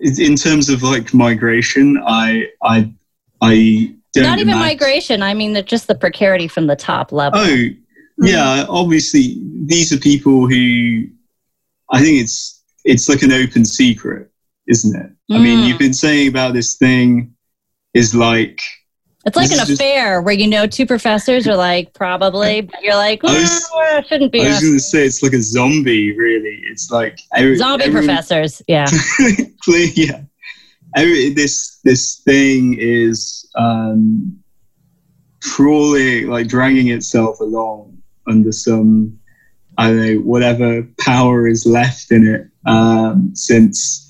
[0.00, 2.92] in terms of like migration, I I
[3.40, 4.60] I don't not even imagine.
[4.60, 5.22] migration.
[5.22, 7.40] I mean, just the precarity from the top level.
[7.40, 7.66] Oh,
[8.18, 8.66] yeah.
[8.68, 11.04] Obviously, these are people who
[11.92, 14.30] I think it's it's like an open secret,
[14.68, 15.10] isn't it?
[15.32, 15.36] Mm.
[15.36, 15.80] I mean, you've mm.
[15.80, 17.34] been saying about this thing
[17.96, 18.60] is like
[19.24, 23.22] it's like an affair where you know two professors are like probably, but you're like,
[23.22, 24.42] well, was, it shouldn't be.
[24.42, 26.16] I was going to say it's like a zombie.
[26.16, 28.62] Really, it's like every, zombie professors.
[28.68, 28.86] Yeah,
[29.66, 30.22] yeah.
[30.94, 34.38] Every, this this thing is um,
[35.42, 39.18] crawling, like dragging itself along under some
[39.78, 44.05] I don't know whatever power is left in it um, since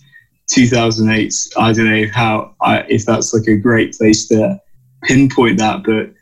[0.48, 1.35] 2008.
[1.59, 4.61] I don't know how I, if that's like a great place to
[5.04, 6.12] pinpoint that, but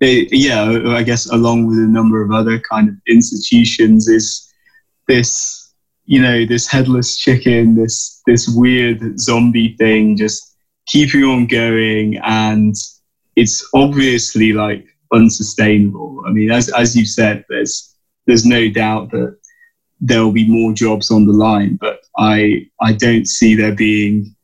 [0.00, 4.52] it, yeah, I guess along with a number of other kind of institutions, is
[5.08, 5.72] this
[6.04, 12.74] you know this headless chicken, this this weird zombie thing, just keeping on going, and
[13.36, 16.22] it's obviously like unsustainable.
[16.26, 17.94] I mean, as as you said, there's
[18.26, 19.38] there's no doubt that
[20.00, 24.34] there will be more jobs on the line, but I I don't see there being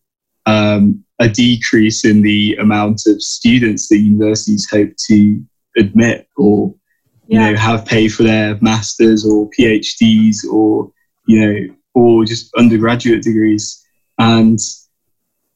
[0.46, 5.42] um, a decrease in the amount of students that universities hope to
[5.76, 6.74] admit or
[7.28, 7.50] you yeah.
[7.50, 10.90] know have pay for their masters or PhDs or
[11.26, 13.84] you know or just undergraduate degrees
[14.18, 14.58] and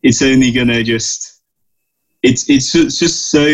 [0.02, 1.42] it's only going to just
[2.22, 3.46] it's it's it's just so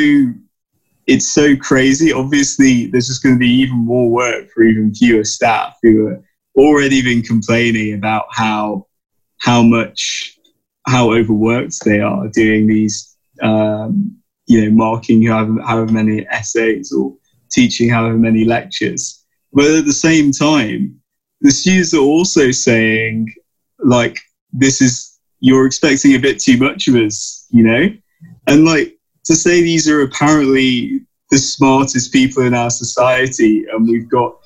[1.07, 5.25] it's so crazy obviously there's just going to be even more work for even fewer
[5.25, 6.23] staff who are
[6.57, 8.87] already been complaining about how
[9.39, 10.39] how much
[10.87, 17.15] how overworked they are doing these um, you know marking however, however many essays or
[17.51, 19.25] teaching however many lectures.
[19.53, 21.01] But at the same time
[21.41, 23.33] the students are also saying
[23.79, 24.19] like
[24.53, 27.89] this is you're expecting a bit too much of us you know?
[28.49, 34.11] And like to say these are apparently the smartest people in our society and we've
[34.11, 34.37] got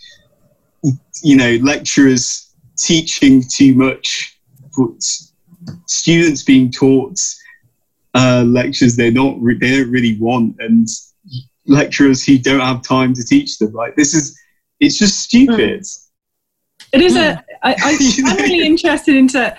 [1.23, 4.39] you know lecturers teaching too much
[5.87, 7.19] students being taught
[8.15, 10.89] uh, lectures they're not re- they don't really want and
[11.67, 14.39] lecturers who don't have time to teach them like this is
[14.79, 15.85] it's just stupid.
[16.93, 19.57] It is a I, I, i'm really interested into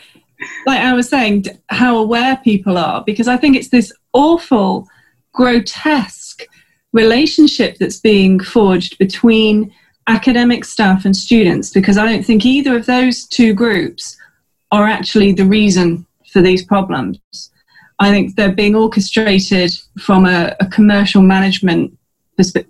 [0.65, 4.87] like i was saying how aware people are because i think it's this awful
[5.33, 6.45] grotesque
[6.93, 9.73] relationship that's being forged between
[10.07, 14.17] academic staff and students because I don't think either of those two groups
[14.71, 17.19] are actually the reason for these problems.
[17.99, 21.97] I think they're being orchestrated from a, a commercial management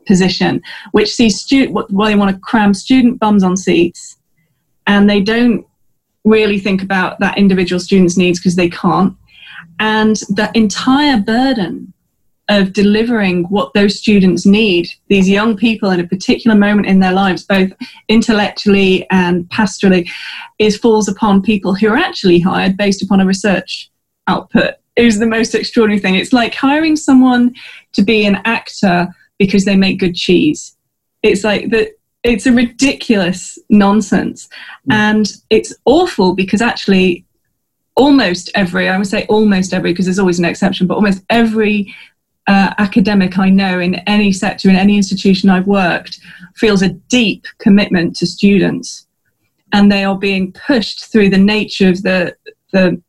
[0.06, 4.17] position, which sees student what well, they want to cram student bums on seats,
[4.86, 5.65] and they don't
[6.23, 9.15] really think about that individual student's needs because they can't.
[9.80, 11.93] And the entire burden
[12.49, 17.12] of delivering what those students need, these young people in a particular moment in their
[17.12, 17.71] lives, both
[18.07, 20.10] intellectually and pastorally,
[20.60, 23.91] is falls upon people who are actually hired based upon a research
[24.27, 24.75] output.
[24.95, 26.15] Is the most extraordinary thing.
[26.15, 27.53] It's like hiring someone
[27.93, 29.07] to be an actor
[29.38, 30.75] because they make good cheese.
[31.21, 31.89] It's like that.
[32.23, 34.49] It's a ridiculous nonsense,
[34.89, 34.95] mm.
[34.95, 37.25] and it's awful because actually
[37.95, 41.93] almost every, I would say almost every, because there's always an exception, but almost every
[42.47, 46.19] uh, academic I know in any sector, in any institution I've worked,
[46.55, 49.05] feels a deep commitment to students.
[49.73, 52.36] And they are being pushed through the nature of the,
[52.71, 53.01] the,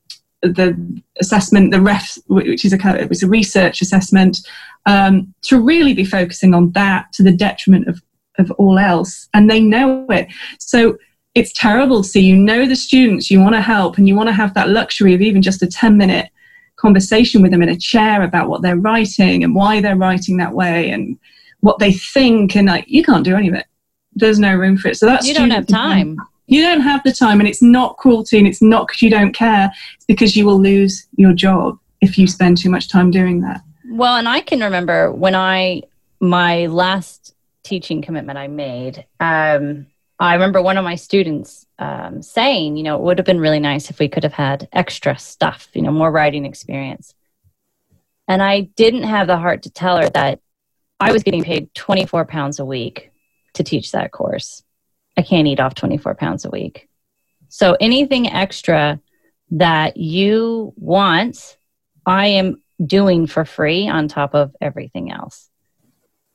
[0.42, 4.38] the assessment, the REF, which is a, it was a research assessment,
[4.86, 8.02] um, to really be focusing on that to the detriment of,
[8.38, 9.28] of all else.
[9.34, 10.28] And they know it.
[10.58, 10.98] So
[11.36, 14.28] it's terrible to see you know the students, you want to help, and you want
[14.28, 16.30] to have that luxury of even just a 10 minute
[16.78, 20.54] conversation with them in a chair about what they're writing and why they're writing that
[20.54, 21.18] way and
[21.60, 23.66] what they think and like you can't do any of it.
[24.14, 24.96] There's no room for it.
[24.96, 26.18] So that's you don't have time.
[26.46, 29.32] You don't have the time and it's not cruelty and it's not because you don't
[29.32, 29.70] care.
[29.96, 33.60] It's because you will lose your job if you spend too much time doing that.
[33.90, 35.82] Well and i can remember when i
[36.20, 39.86] my last teaching commitment i made um,
[40.20, 43.60] I remember one of my students um, saying, you know, it would have been really
[43.60, 47.14] nice if we could have had extra stuff, you know, more writing experience.
[48.26, 50.40] And I didn't have the heart to tell her that
[50.98, 53.12] I was getting paid 24 pounds a week
[53.54, 54.64] to teach that course.
[55.16, 56.88] I can't eat off 24 pounds a week.
[57.48, 59.00] So anything extra
[59.52, 61.56] that you want,
[62.04, 65.48] I am doing for free on top of everything else.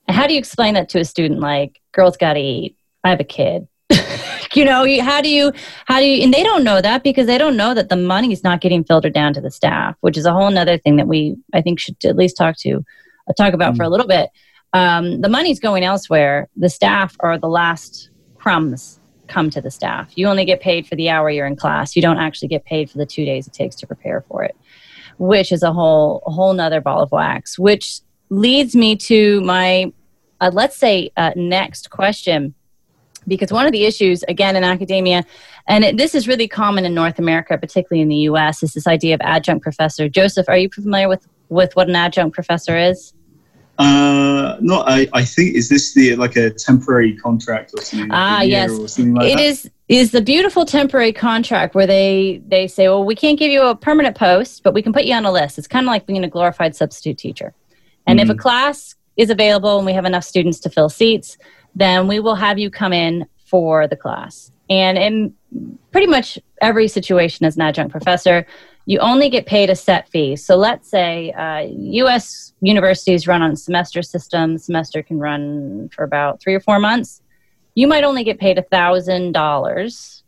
[0.08, 2.78] How do you explain that to a student like, girls got to eat?
[3.04, 3.68] I have a kid
[4.54, 5.52] you know how do you
[5.86, 8.32] how do you and they don't know that because they don't know that the money
[8.32, 11.08] is not getting filtered down to the staff which is a whole other thing that
[11.08, 12.84] we i think should at least talk to
[13.30, 13.92] uh, talk about mm for a mm.
[13.92, 14.30] little bit.
[14.74, 16.50] Um, the money's going elsewhere.
[16.58, 20.12] The staff are the last crumbs come to the staff.
[20.16, 21.96] You only get paid for the hour you're in class.
[21.96, 24.56] You don't actually get paid for the two days it takes to prepare for it
[25.20, 29.92] which is a whole a whole nother ball of wax which leads me to my
[30.42, 32.54] uh, let's say uh, next question
[33.28, 35.24] because one of the issues again in academia
[35.68, 38.88] and it, this is really common in north america particularly in the us is this
[38.88, 43.14] idea of adjunct professor joseph are you familiar with with what an adjunct professor is
[43.80, 48.10] uh, no, I, I think is this the like a temporary contract or something?
[48.12, 52.88] ah, yes, something like it is is the beautiful temporary contract where they they say,
[52.88, 55.32] well, we can't give you a permanent post, but we can put you on a
[55.32, 55.58] list.
[55.58, 57.54] It's kind of like being a glorified substitute teacher.
[58.06, 58.26] And mm-hmm.
[58.26, 58.42] if a mm-hmm.
[58.42, 61.38] class is available and we have enough students to fill seats,
[61.76, 64.52] then we will have you come in for the class.
[64.70, 68.46] And in pretty much every situation as an adjunct professor,
[68.86, 70.36] you only get paid a set fee.
[70.36, 72.54] So let's say uh, U.S.
[72.62, 74.66] universities run on semester systems.
[74.66, 77.22] Semester can run for about three or four months.
[77.76, 80.24] You might only get paid thousand dollars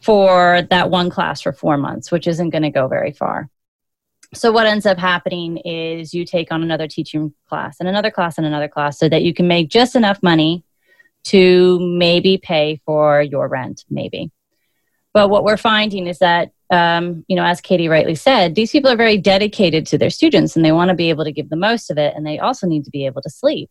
[0.00, 3.50] for that one class for four months, which isn't going to go very far.
[4.32, 8.38] So what ends up happening is you take on another teaching class and another class
[8.38, 10.64] and another class so that you can make just enough money
[11.24, 14.30] to maybe pay for your rent, maybe.
[15.12, 18.90] But what we're finding is that, um, you know, as Katie rightly said, these people
[18.90, 21.56] are very dedicated to their students and they want to be able to give the
[21.56, 23.70] most of it and they also need to be able to sleep.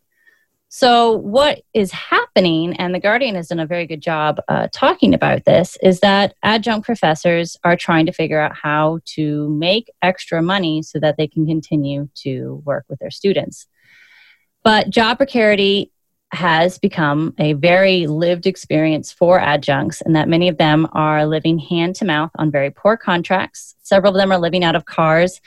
[0.72, 5.14] So, what is happening, and The Guardian has done a very good job uh, talking
[5.14, 10.40] about this, is that adjunct professors are trying to figure out how to make extra
[10.40, 13.66] money so that they can continue to work with their students.
[14.62, 15.90] But job precarity
[16.32, 21.58] has become a very lived experience for adjuncts, and that many of them are living
[21.58, 23.74] hand to mouth on very poor contracts.
[23.82, 25.40] Several of them are living out of cars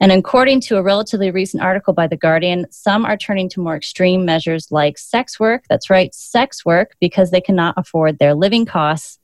[0.00, 3.74] and according to a relatively recent article by The Guardian, some are turning to more
[3.74, 5.64] extreme measures like sex work.
[5.68, 9.18] That's right, sex work, because they cannot afford their living costs.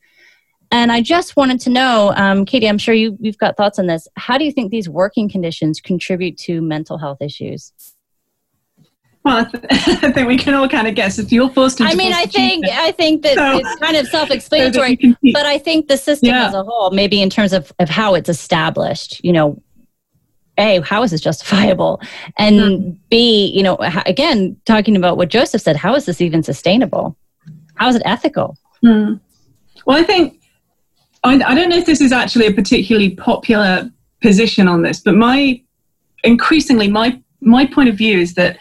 [0.72, 3.86] And I just wanted to know, um, Katie, I'm sure you, you've got thoughts on
[3.86, 4.08] this.
[4.16, 7.72] How do you think these working conditions contribute to mental health issues?
[9.24, 11.84] Well, I, think we can all kind of guess if you're forced to.
[11.84, 15.58] I mean, I think I think that so, it's kind of self-explanatory, so but I
[15.58, 16.48] think the system yeah.
[16.48, 19.62] as a whole, maybe in terms of, of how it's established, you know,
[20.58, 22.00] a how is this justifiable
[22.38, 22.98] and mm.
[23.10, 27.16] b you know again talking about what joseph said how is this even sustainable
[27.74, 29.18] how is it ethical mm.
[29.84, 30.40] well i think
[31.24, 33.90] I, I don't know if this is actually a particularly popular
[34.22, 35.60] position on this but my
[36.22, 38.58] increasingly my my point of view is that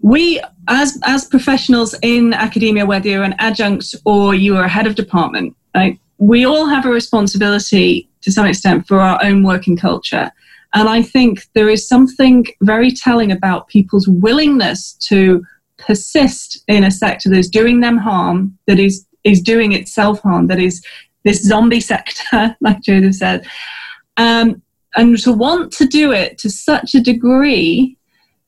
[0.00, 4.86] we as as professionals in academia whether you're an adjunct or you are a head
[4.86, 9.76] of department right, we all have a responsibility to some extent for our own working
[9.76, 10.30] culture
[10.76, 15.42] and I think there is something very telling about people's willingness to
[15.78, 20.48] persist in a sector that is doing them harm, that is, is doing itself harm,
[20.48, 20.84] that is
[21.24, 23.46] this zombie sector, like Joseph said.
[24.18, 24.60] Um,
[24.96, 27.96] and to want to do it to such a degree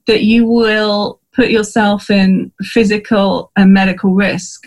[0.07, 4.67] that you will put yourself in physical and medical risk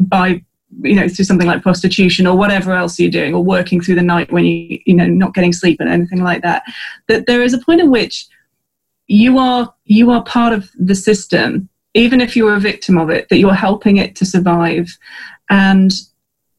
[0.00, 0.42] by
[0.80, 4.10] you know through something like prostitution or whatever else you're doing or working through the
[4.14, 6.62] night when you you know not getting sleep and anything like that
[7.08, 8.26] that there is a point at which
[9.06, 13.28] you are you are part of the system even if you're a victim of it
[13.28, 14.88] that you're helping it to survive.
[15.50, 15.92] And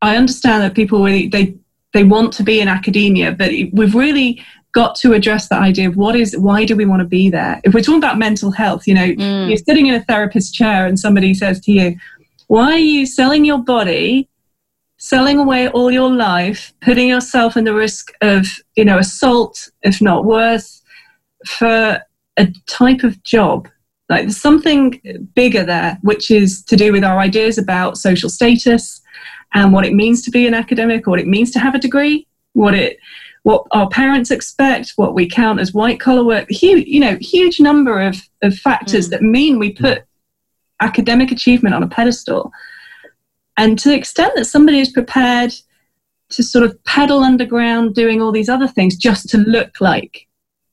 [0.03, 1.55] i understand that people really they
[1.93, 4.29] they want to be in academia but we've really
[4.71, 7.59] got to address the idea of what is why do we want to be there
[7.63, 9.47] if we're talking about mental health you know mm.
[9.47, 11.95] you're sitting in a therapist chair and somebody says to you
[12.49, 14.27] why are you selling your body,
[14.97, 20.01] selling away all your life, putting yourself in the risk of, you know, assault, if
[20.01, 20.81] not worse,
[21.45, 22.01] for
[22.37, 23.69] a type of job?
[24.09, 24.99] Like there's something
[25.35, 28.99] bigger there, which is to do with our ideas about social status
[29.53, 31.79] and what it means to be an academic, or what it means to have a
[31.79, 32.97] degree, what it
[33.43, 37.59] what our parents expect, what we count as white collar work, huge, you know, huge
[37.59, 39.11] number of, of factors mm.
[39.11, 40.03] that mean we put
[40.81, 42.51] academic achievement on a pedestal.
[43.57, 45.53] And to the extent that somebody is prepared
[46.29, 50.27] to sort of pedal underground doing all these other things just to look like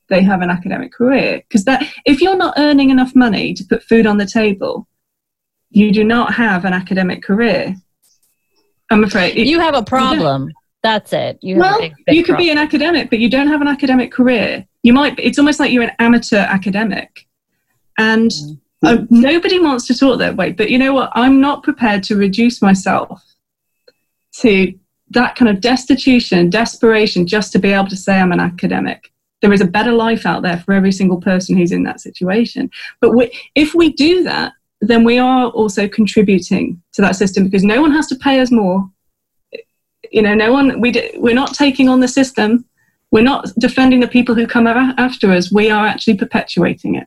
[0.08, 3.82] they have an academic career, because that if you're not earning enough money to put
[3.82, 4.86] food on the table,
[5.70, 7.74] you do not have an academic career.
[8.90, 10.52] I'm afraid you have a problem.
[10.86, 11.38] That's it.
[11.42, 12.46] You well, big, big you could problem.
[12.46, 14.64] be an academic, but you don't have an academic career.
[14.84, 15.18] You might.
[15.18, 17.26] It's almost like you're an amateur academic,
[17.98, 18.58] and mm.
[18.84, 21.10] Uh, nobody wants to talk that way, but you know what?
[21.14, 23.20] I'm not prepared to reduce myself
[24.42, 24.72] to
[25.10, 29.12] that kind of destitution, desperation, just to be able to say I'm an academic.
[29.40, 32.70] There is a better life out there for every single person who's in that situation.
[33.00, 37.64] But we, if we do that, then we are also contributing to that system because
[37.64, 38.88] no one has to pay us more.
[40.10, 40.80] You know, no one.
[40.80, 42.64] We we're not taking on the system.
[43.10, 45.52] We're not defending the people who come after us.
[45.52, 47.06] We are actually perpetuating it.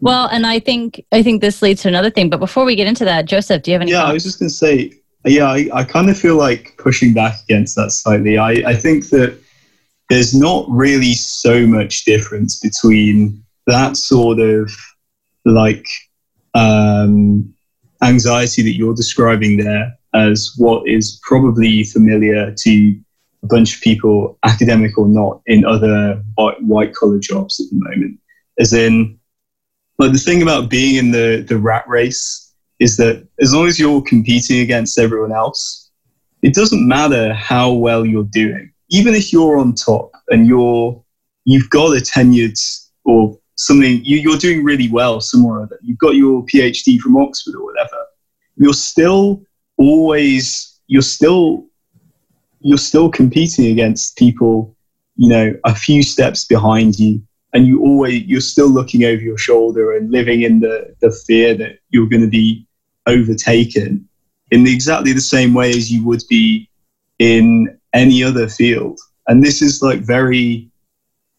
[0.00, 2.30] Well, and I think I think this leads to another thing.
[2.30, 3.92] But before we get into that, Joseph, do you have any?
[3.92, 4.92] Yeah, I was just going to say,
[5.24, 8.38] yeah, I, I kind of feel like pushing back against that slightly.
[8.38, 9.38] I, I think that
[10.08, 14.70] there's not really so much difference between that sort of
[15.44, 15.86] like
[16.54, 17.52] um,
[18.02, 23.00] anxiety that you're describing there as what is probably familiar to
[23.42, 26.22] a bunch of people, academic or not, in other
[26.60, 28.18] white collar jobs at the moment.
[28.58, 29.18] As in,
[29.98, 33.78] but the thing about being in the, the rat race is that as long as
[33.78, 35.90] you're competing against everyone else,
[36.42, 38.72] it doesn't matter how well you're doing.
[38.90, 41.02] Even if you're on top and you're
[41.44, 42.58] you've got a tenured
[43.04, 47.16] or something you, you're doing really well somewhere or other, you've got your PhD from
[47.16, 48.04] Oxford or whatever,
[48.56, 49.42] you're still
[49.78, 51.66] always you're still
[52.60, 54.74] you're still competing against people,
[55.16, 57.22] you know, a few steps behind you.
[57.52, 61.54] And you always you're still looking over your shoulder and living in the, the fear
[61.54, 62.66] that you're going to be
[63.06, 64.08] overtaken
[64.50, 66.68] in exactly the same way as you would be
[67.18, 68.98] in any other field.
[69.28, 70.70] And this is like very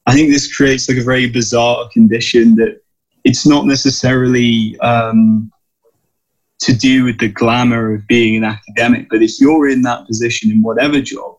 [0.08, 2.82] i think this creates like a very bizarre condition that
[3.24, 5.52] it's not necessarily um,
[6.60, 9.08] to do with the glamour of being an academic.
[9.10, 11.36] But if you're in that position in whatever job,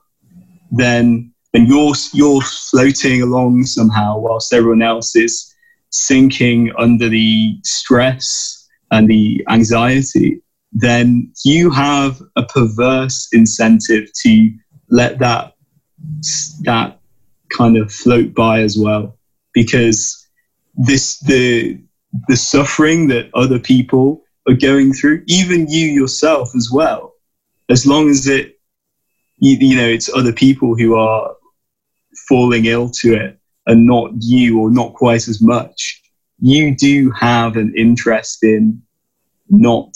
[0.70, 5.54] then then you're you're floating along somehow whilst everyone else is
[5.90, 10.42] sinking under the stress and the anxiety.
[10.72, 14.52] Then you have a perverse incentive to
[14.90, 15.54] let that
[16.62, 17.00] that
[17.56, 19.18] kind of float by as well,
[19.54, 20.26] because
[20.76, 21.80] this the
[22.28, 27.14] the suffering that other people are going through, even you yourself as well,
[27.68, 28.58] as long as it,
[29.38, 31.34] you, you know, it's other people who are
[32.28, 36.02] falling ill to it and not you or not quite as much,
[36.40, 38.82] you do have an interest in
[39.50, 39.94] not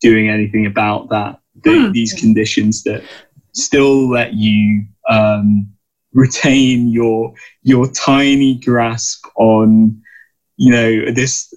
[0.00, 1.92] doing anything about that, the, hmm.
[1.92, 3.02] these conditions that
[3.52, 5.68] still let you um,
[6.12, 7.32] retain your
[7.62, 10.00] your tiny grasp on
[10.56, 11.52] you know this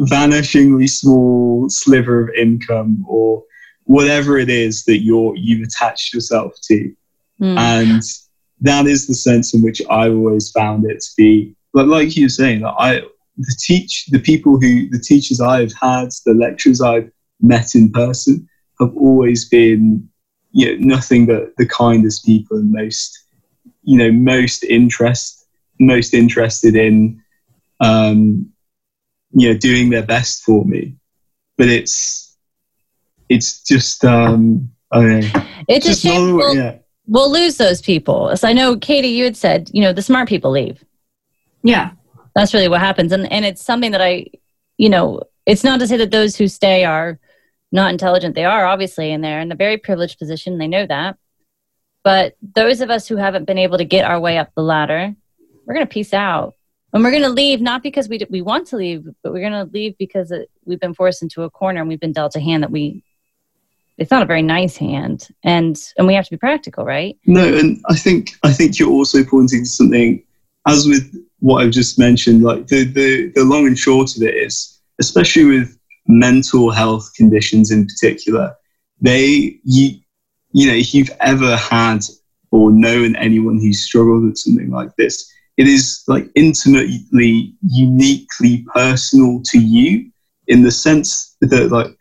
[0.00, 3.42] vanishingly small sliver of income or
[3.84, 6.94] whatever it is that you're you've attached yourself to
[7.40, 7.58] mm.
[7.58, 8.02] and
[8.60, 12.26] that is the sense in which i've always found it to be but like you
[12.26, 13.00] were saying i
[13.36, 18.46] the teach the people who the teachers i've had the lecturers i've met in person
[18.78, 20.08] have always been
[20.52, 23.18] you know nothing but the kindest people and most
[23.82, 25.46] you know most interest
[25.78, 27.20] most interested in
[27.80, 28.50] um,
[29.32, 30.96] you know doing their best for me.
[31.56, 32.36] But it's
[33.28, 36.78] it's just um I don't it's just a shame we'll, yeah.
[37.06, 38.36] we'll lose those people.
[38.36, 40.84] So i know katie you had said you know the smart people leave.
[41.62, 41.92] Yeah.
[42.34, 43.12] That's really what happens.
[43.12, 44.26] And and it's something that i
[44.76, 47.18] you know it's not to say that those who stay are
[47.72, 48.34] not intelligent.
[48.34, 50.58] They are obviously and they're in a very privileged position.
[50.58, 51.16] They know that.
[52.02, 55.14] But those of us who haven't been able to get our way up the ladder
[55.70, 56.54] we're going to peace out
[56.92, 59.66] and we're going to leave not because we we want to leave, but we're going
[59.66, 62.40] to leave because it, we've been forced into a corner and we've been dealt a
[62.40, 63.02] hand that we
[63.98, 65.28] it's not a very nice hand.
[65.44, 67.16] And and we have to be practical right?
[67.26, 70.22] No and i think i think you're also pointing to something
[70.66, 74.34] as with what i've just mentioned like the the, the long and short of it
[74.34, 78.54] is especially with mental health conditions in particular
[79.00, 79.98] they you
[80.52, 82.00] you know if you've ever had
[82.50, 89.42] or known anyone who's struggled with something like this it is like intimately, uniquely personal
[89.44, 90.10] to you
[90.46, 91.94] in the sense that like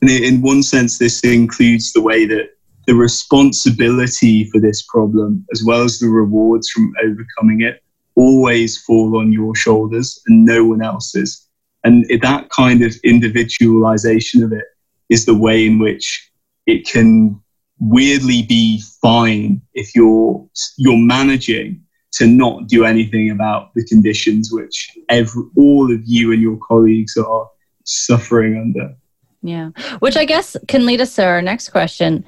[0.00, 2.50] in one sense this includes the way that
[2.86, 7.82] the responsibility for this problem as well as the rewards from overcoming it
[8.14, 11.48] always fall on your shoulders and no one else's.
[11.82, 14.66] And that kind of individualization of it
[15.08, 16.30] is the way in which
[16.66, 17.40] it can
[17.80, 21.83] weirdly be fine if you're you're managing
[22.14, 27.16] to not do anything about the conditions which every, all of you and your colleagues
[27.16, 27.48] are
[27.84, 28.94] suffering under.
[29.42, 32.24] Yeah, which I guess can lead us to our next question.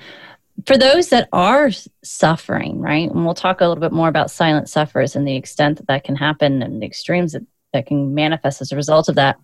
[0.66, 1.70] For those that are
[2.02, 5.78] suffering, right, and we'll talk a little bit more about silent sufferers and the extent
[5.78, 9.14] that that can happen and the extremes that, that can manifest as a result of
[9.14, 9.36] that.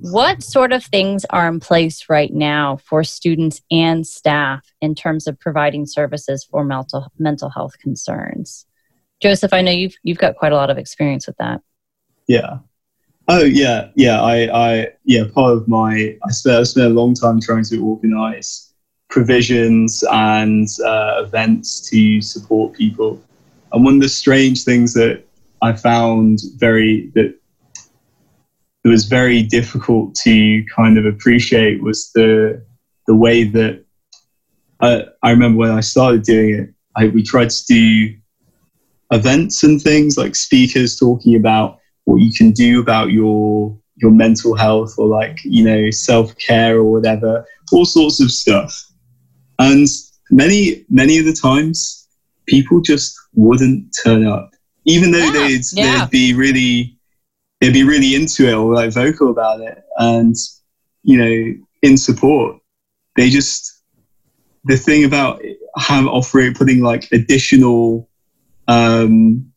[0.00, 5.26] What sort of things are in place right now for students and staff in terms
[5.26, 8.64] of providing services for mental mental health concerns?
[9.20, 11.60] Joseph, I know you've you've got quite a lot of experience with that.
[12.26, 12.58] Yeah.
[13.26, 14.22] Oh yeah, yeah.
[14.22, 15.24] I, I yeah.
[15.34, 18.72] Part of my I spent I spent a long time trying to organise
[19.08, 23.22] provisions and uh, events to support people.
[23.72, 25.24] And one of the strange things that
[25.62, 27.34] I found very that
[28.84, 32.64] it was very difficult to kind of appreciate was the
[33.06, 33.84] the way that
[34.80, 36.74] I, I remember when I started doing it.
[36.96, 38.17] I, we tried to do
[39.10, 44.54] events and things like speakers talking about what you can do about your your mental
[44.54, 48.84] health or like you know self-care or whatever all sorts of stuff.
[49.58, 49.86] And
[50.30, 52.08] many many of the times
[52.46, 54.50] people just wouldn't turn up.
[54.84, 56.00] Even though yeah, they'd, yeah.
[56.00, 56.96] they'd be really
[57.60, 60.34] they'd be really into it or like vocal about it and
[61.02, 62.56] you know in support.
[63.16, 63.82] They just
[64.64, 65.42] the thing about
[65.76, 68.07] have offering putting like additional
[68.68, 69.50] um,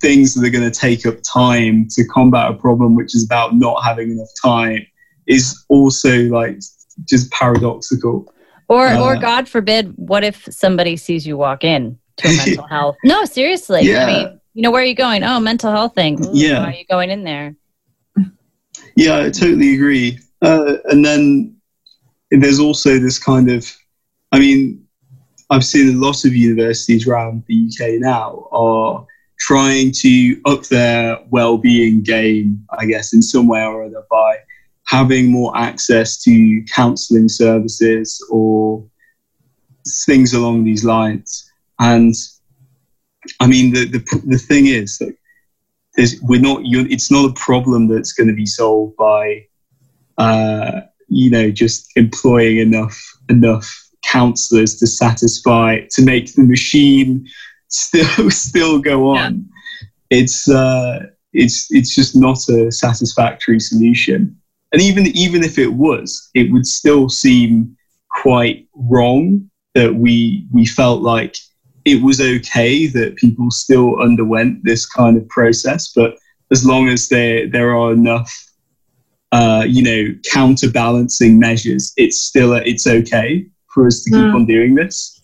[0.00, 3.54] things that are going to take up time to combat a problem which is about
[3.54, 4.84] not having enough time
[5.26, 6.58] is also like
[7.04, 8.32] just paradoxical.
[8.68, 12.66] Or, uh, or God forbid, what if somebody sees you walk in to a mental
[12.66, 12.96] health?
[13.04, 13.82] No, seriously.
[13.82, 14.04] Yeah.
[14.04, 15.22] I mean, you know, where are you going?
[15.22, 16.24] Oh, mental health thing.
[16.24, 16.60] Ooh, yeah.
[16.60, 17.54] Why are you going in there?
[18.96, 20.18] Yeah, I totally agree.
[20.42, 21.56] Uh, and then
[22.30, 23.70] there's also this kind of,
[24.32, 24.86] I mean,
[25.50, 29.04] I've seen a lot of universities around the UK now are
[29.40, 34.36] trying to up their well-being game, I guess, in some way or other by
[34.84, 38.84] having more access to counseling services or
[40.06, 41.50] things along these lines.
[41.80, 42.14] And
[43.40, 45.16] I mean, the, the, the thing is that
[46.22, 49.46] we're not, it's not a problem that's going to be solved by,
[50.18, 57.26] uh, you know, just employing enough, enough counselors to satisfy, to make the machine
[57.68, 59.48] still, still go on.
[60.10, 60.18] Yeah.
[60.18, 64.36] It's, uh, it's, it's just not a satisfactory solution.
[64.72, 67.76] And even, even if it was, it would still seem
[68.10, 71.36] quite wrong that we, we felt like
[71.84, 76.16] it was okay that people still underwent this kind of process, but
[76.50, 78.32] as long as there there are enough,
[79.32, 84.34] uh, you know, counterbalancing measures, it's still a, it's okay for us to keep mm.
[84.34, 85.20] on doing this.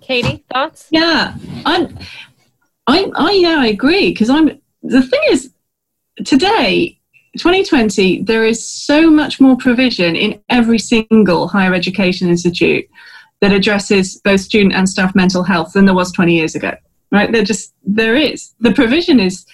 [0.00, 0.88] Katie, thoughts?
[0.90, 1.34] Yeah,
[1.64, 1.96] I'm,
[2.86, 4.60] I, I yeah, I agree because I'm.
[4.82, 5.52] The thing is,
[6.24, 6.98] today
[7.38, 12.84] 2020, there is so much more provision in every single higher education institute
[13.40, 16.72] that addresses both student and staff mental health than there was 20 years ago
[17.10, 19.44] right there just there is the provision is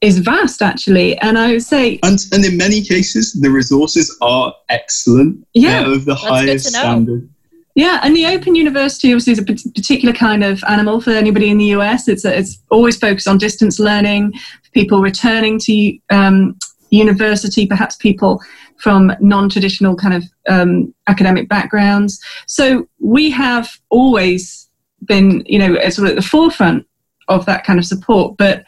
[0.00, 4.52] is vast actually and i would say and, and in many cases the resources are
[4.68, 7.28] excellent yeah of the highest standard
[7.76, 11.58] yeah, and the Open University obviously is a particular kind of animal for anybody in
[11.58, 12.08] the US.
[12.08, 14.32] It's a, it's always focused on distance learning,
[14.72, 16.58] people returning to um,
[16.88, 18.40] university, perhaps people
[18.78, 22.18] from non-traditional kind of um, academic backgrounds.
[22.46, 24.70] So we have always
[25.04, 26.86] been, you know, sort of at the forefront
[27.28, 28.38] of that kind of support.
[28.38, 28.64] But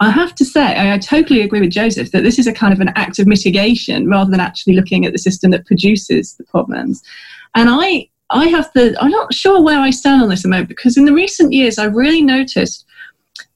[0.00, 2.80] I have to say, I totally agree with Joseph that this is a kind of
[2.80, 7.04] an act of mitigation rather than actually looking at the system that produces the problems.
[7.54, 10.48] And I, I have the, I'm not sure where I stand on this at the
[10.48, 12.84] moment because in the recent years I've really noticed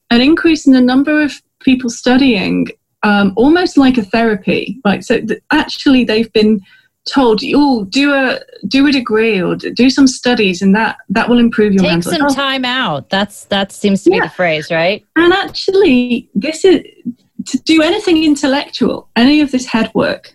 [0.09, 2.67] an increase in the number of people studying
[3.03, 4.79] um, almost like a therapy.
[4.83, 6.61] Like so, th- actually, they've been
[7.05, 11.39] told, "Oh, do a do a degree or do some studies, and that that will
[11.39, 12.35] improve your take mental some health.
[12.35, 14.21] time out." That's that seems to yeah.
[14.21, 15.05] be the phrase, right?
[15.15, 16.83] And actually, this is
[17.47, 20.32] to do anything intellectual, any of this head work,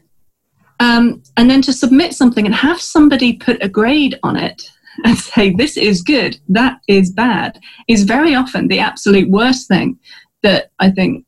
[0.80, 4.70] um, and then to submit something and have somebody put a grade on it
[5.04, 7.58] and say this is good, that is bad,
[7.88, 9.98] is very often the absolute worst thing
[10.42, 11.24] that I think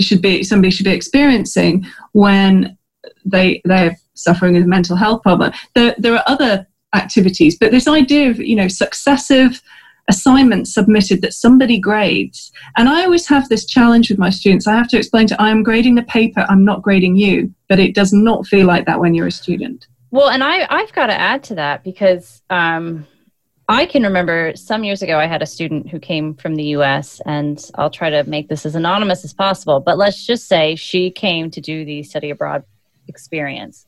[0.00, 2.78] should be somebody should be experiencing when
[3.24, 5.52] they they're suffering a mental health problem.
[5.74, 9.60] There there are other activities, but this idea of you know successive
[10.08, 14.66] assignments submitted that somebody grades, and I always have this challenge with my students.
[14.66, 17.78] I have to explain to I am grading the paper, I'm not grading you, but
[17.78, 19.86] it does not feel like that when you're a student.
[20.10, 22.42] Well, and I I've got to add to that because.
[22.50, 23.06] Um,
[23.70, 27.20] I can remember some years ago, I had a student who came from the US,
[27.26, 31.10] and I'll try to make this as anonymous as possible, but let's just say she
[31.10, 32.64] came to do the study abroad
[33.08, 33.86] experience.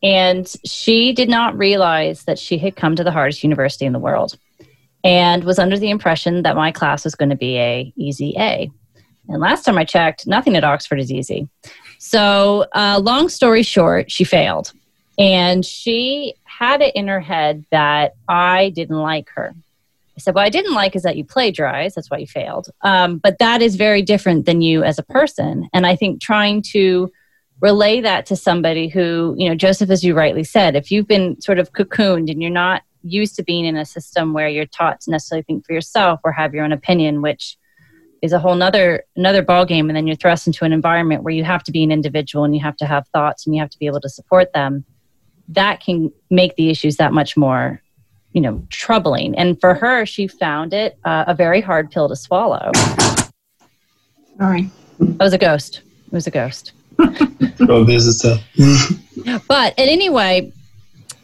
[0.00, 3.98] And she did not realize that she had come to the hardest university in the
[3.98, 4.38] world
[5.04, 8.70] and was under the impression that my class was going to be a easy A.
[9.28, 11.48] And last time I checked, nothing at Oxford is easy.
[11.98, 14.72] So, uh, long story short, she failed.
[15.18, 19.54] And she had it in her head that I didn't like her.
[20.16, 21.94] I said, What I didn't like is that you plagiarized.
[21.94, 22.68] That's why you failed.
[22.82, 25.68] Um, but that is very different than you as a person.
[25.72, 27.10] And I think trying to
[27.60, 31.40] relay that to somebody who, you know, Joseph, as you rightly said, if you've been
[31.40, 35.00] sort of cocooned and you're not used to being in a system where you're taught
[35.02, 37.56] to necessarily think for yourself or have your own opinion, which
[38.22, 41.32] is a whole nother another ball game and then you're thrust into an environment where
[41.32, 43.70] you have to be an individual and you have to have thoughts and you have
[43.70, 44.84] to be able to support them.
[45.48, 47.80] That can make the issues that much more
[48.32, 49.34] you know troubling.
[49.36, 52.70] And for her she found it uh, a very hard pill to swallow.
[54.36, 54.70] Sorry.
[55.00, 55.82] It was a ghost.
[56.06, 56.72] It was a ghost.
[57.68, 58.36] Oh visitor
[59.48, 60.52] but anyway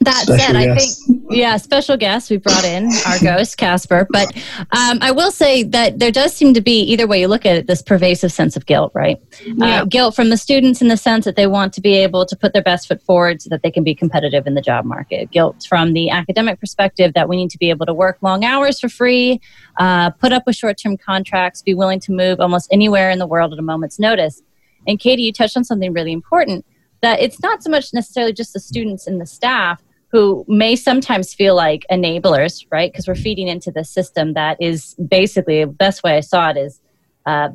[0.01, 1.03] that Special said, guest.
[1.03, 4.07] I think yeah, special guest we brought in our ghost Casper.
[4.11, 4.35] But
[4.73, 7.57] um, I will say that there does seem to be either way you look at
[7.57, 9.21] it, this pervasive sense of guilt, right?
[9.41, 9.83] Uh, yeah.
[9.83, 12.37] Uh, guilt from the students in the sense that they want to be able to
[12.37, 15.31] put their best foot forward so that they can be competitive in the job market.
[15.31, 18.81] Guilt from the academic perspective that we need to be able to work long hours
[18.81, 19.41] for free,
[19.79, 23.53] uh, put up with short-term contracts, be willing to move almost anywhere in the world
[23.53, 24.43] at a moment's notice.
[24.87, 26.65] And Katie, you touched on something really important
[27.03, 31.35] that it's not so much necessarily just the students and the staff who may sometimes
[31.35, 32.93] feel like enablers, right?
[32.93, 36.57] Because we're feeding into the system that is basically the best way I saw it
[36.57, 36.81] is
[37.27, 37.49] uh,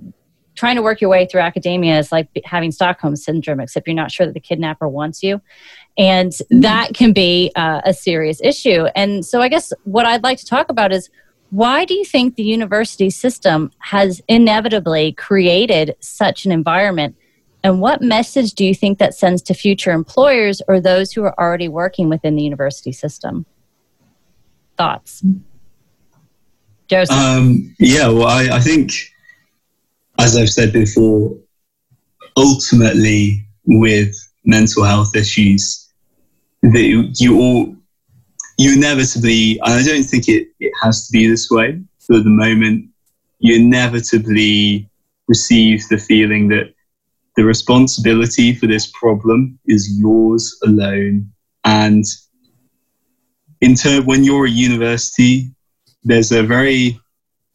[0.55, 4.11] trying to work your way through academia is like having Stockholm syndrome, except you're not
[4.11, 5.41] sure that the kidnapper wants you.
[5.97, 8.85] And that can be uh, a serious issue.
[8.95, 11.09] And so, I guess what I'd like to talk about is
[11.51, 17.15] why do you think the university system has inevitably created such an environment
[17.63, 21.39] And what message do you think that sends to future employers or those who are
[21.39, 23.45] already working within the university system?
[24.77, 25.23] Thoughts?
[26.87, 27.15] Joseph?
[27.15, 28.91] Um, yeah, well, I, I think,
[30.19, 31.37] as I've said before,
[32.35, 35.87] ultimately with mental health issues,
[36.63, 37.75] that you all
[38.57, 42.29] you inevitably, and I don't think it, it has to be this way for the
[42.29, 42.89] moment,
[43.39, 44.89] you inevitably
[45.27, 46.73] receive the feeling that
[47.35, 51.31] the responsibility for this problem is yours alone.
[51.63, 52.03] And
[53.61, 55.51] in term, when you're a university,
[56.03, 56.99] there's a very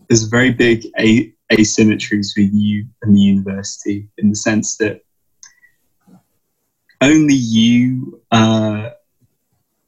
[0.09, 5.01] there's a very big a- asymmetry between you and the university in the sense that
[7.01, 8.91] only you uh,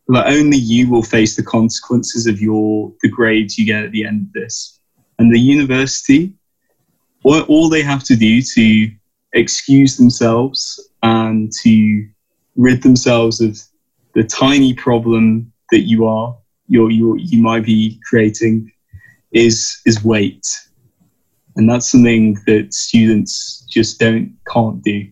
[0.09, 4.05] like only you will face the consequences of your the grades you get at the
[4.05, 4.80] end of this
[5.18, 6.32] and the university
[7.22, 8.91] all, all they have to do to
[9.33, 12.07] excuse themselves and to
[12.57, 13.59] rid themselves of
[14.14, 18.70] the tiny problem that you are you you you might be creating
[19.33, 20.43] is is wait
[21.59, 25.09] and that's something that students just don't can't do.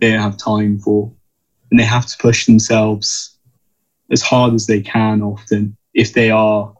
[0.00, 1.10] They don't have time for.
[1.70, 3.38] And they have to push themselves
[4.12, 6.74] as hard as they can often if they are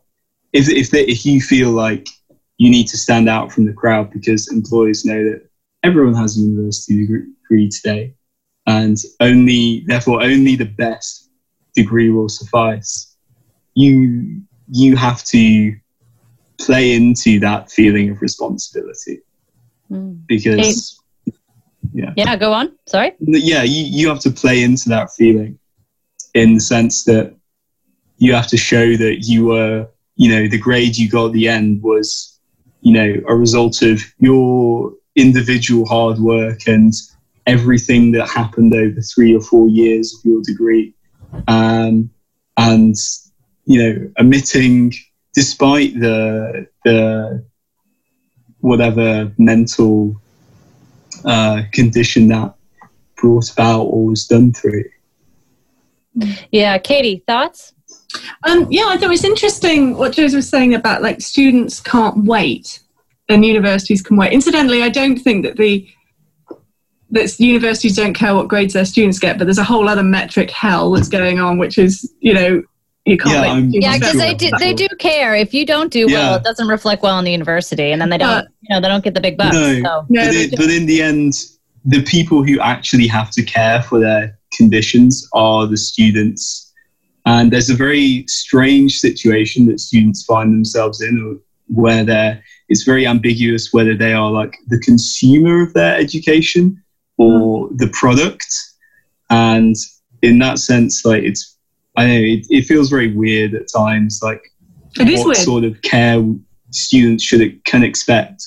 [0.53, 2.07] if if they if you feel like
[2.59, 5.48] you need to stand out from the crowd because employers know that
[5.83, 8.15] everyone has a university degree today
[8.67, 11.31] and only therefore only the best
[11.75, 13.17] degree will suffice.
[13.75, 15.75] You you have to
[16.61, 19.21] play into that feeling of responsibility.
[19.91, 20.27] Mm.
[20.27, 21.01] because
[21.95, 22.13] yeah.
[22.17, 22.77] Yeah go on.
[22.87, 23.13] Sorry?
[23.21, 25.59] Yeah you, you have to play into that feeling
[26.35, 27.35] in the sense that
[28.19, 31.49] you have to show that you were you know the grade you got at the
[31.49, 32.39] end was
[32.83, 36.93] you know a result of your individual hard work and
[37.47, 40.95] everything that happened over three or four years of your degree
[41.49, 42.11] um,
[42.57, 42.95] and
[43.65, 44.93] you know omitting
[45.35, 47.45] despite the the
[48.61, 50.21] whatever mental
[51.25, 52.55] uh, condition that
[53.17, 54.85] brought about or was done through.
[56.51, 57.75] Yeah, Katie, thoughts?
[58.45, 62.25] Um, yeah, I thought it was interesting what Joseph was saying about like students can't
[62.25, 62.81] wait
[63.29, 64.33] and universities can wait.
[64.33, 65.89] Incidentally, I don't think that the
[67.11, 70.51] that universities don't care what grades their students get, but there's a whole other metric
[70.51, 72.63] hell that's going on, which is you know
[73.07, 75.35] you can't yeah, yeah, because they do they do care.
[75.35, 78.19] If you don't do well, it doesn't reflect well in the university, and then they
[78.19, 79.55] don't you know they don't get the big bucks.
[79.55, 80.07] No, so.
[80.09, 81.33] no but, it, but in the end,
[81.85, 86.73] the people who actually have to care for their conditions are the students.
[87.25, 93.07] And there's a very strange situation that students find themselves in where they're, it's very
[93.07, 96.83] ambiguous whether they are like the consumer of their education
[97.17, 98.47] or the product.
[99.31, 99.75] And
[100.23, 101.57] in that sense, like it's
[101.97, 104.21] I know it, it feels very weird at times.
[104.23, 104.43] Like
[104.99, 106.23] it what sort of care
[106.71, 108.45] students should can expect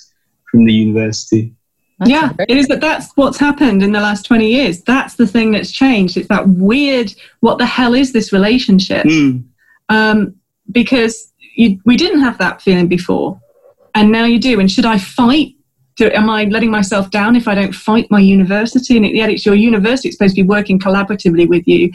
[0.49, 1.53] from the university.
[1.99, 4.81] That's yeah, it is that that's what's happened in the last 20 years.
[4.81, 6.17] That's the thing that's changed.
[6.17, 9.05] It's that weird, what the hell is this relationship?
[9.05, 9.43] Mm.
[9.89, 10.35] Um,
[10.71, 13.39] because you, we didn't have that feeling before,
[13.95, 14.59] and now you do.
[14.59, 15.55] And should I fight
[15.97, 18.97] do, am I letting myself down if I don't fight my university?
[18.97, 20.07] And yet it's your university.
[20.07, 21.91] It's supposed to be working collaboratively with you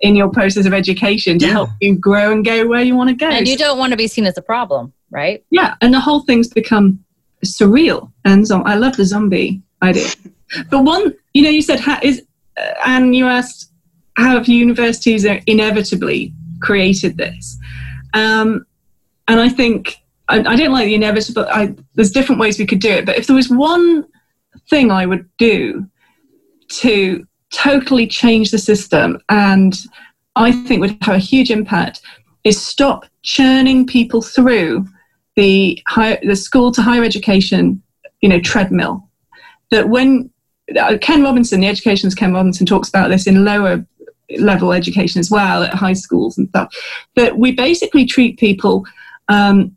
[0.00, 1.52] in your process of education to yeah.
[1.52, 3.28] help you grow and go where you want to go.
[3.28, 5.44] And you don't want to be seen as a problem, right?
[5.50, 5.74] Yeah.
[5.80, 7.04] And the whole thing's become
[7.44, 8.10] surreal.
[8.24, 10.08] And so I love the zombie idea.
[10.70, 12.22] but one, you know, you said, how is,
[12.56, 13.70] uh, and you asked,
[14.16, 17.58] how have universities inevitably created this?
[18.14, 18.66] Um,
[19.28, 19.99] and I think
[20.30, 21.46] I, I don't like the inevitable.
[21.50, 24.06] I, there's different ways we could do it, but if there was one
[24.68, 25.86] thing I would do
[26.68, 29.76] to totally change the system, and
[30.36, 32.00] I think would have a huge impact,
[32.44, 34.86] is stop churning people through
[35.36, 35.82] the
[36.22, 37.82] the school to higher education,
[38.20, 39.08] you know, treadmill.
[39.70, 40.30] That when
[40.78, 43.84] uh, Ken Robinson, the educationist Ken Robinson, talks about this in lower
[44.38, 46.72] level education as well at high schools and stuff.
[47.16, 48.84] That we basically treat people
[49.28, 49.76] um,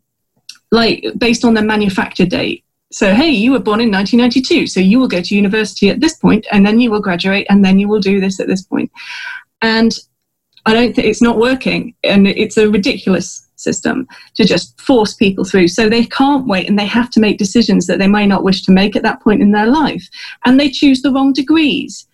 [0.70, 2.64] like based on their manufacture date.
[2.92, 6.16] So, hey, you were born in 1992, so you will go to university at this
[6.16, 8.90] point, and then you will graduate, and then you will do this at this point.
[9.62, 9.98] And
[10.66, 15.44] I don't think it's not working, and it's a ridiculous system to just force people
[15.44, 15.68] through.
[15.68, 18.62] So they can't wait, and they have to make decisions that they may not wish
[18.62, 20.08] to make at that point in their life,
[20.44, 22.06] and they choose the wrong degrees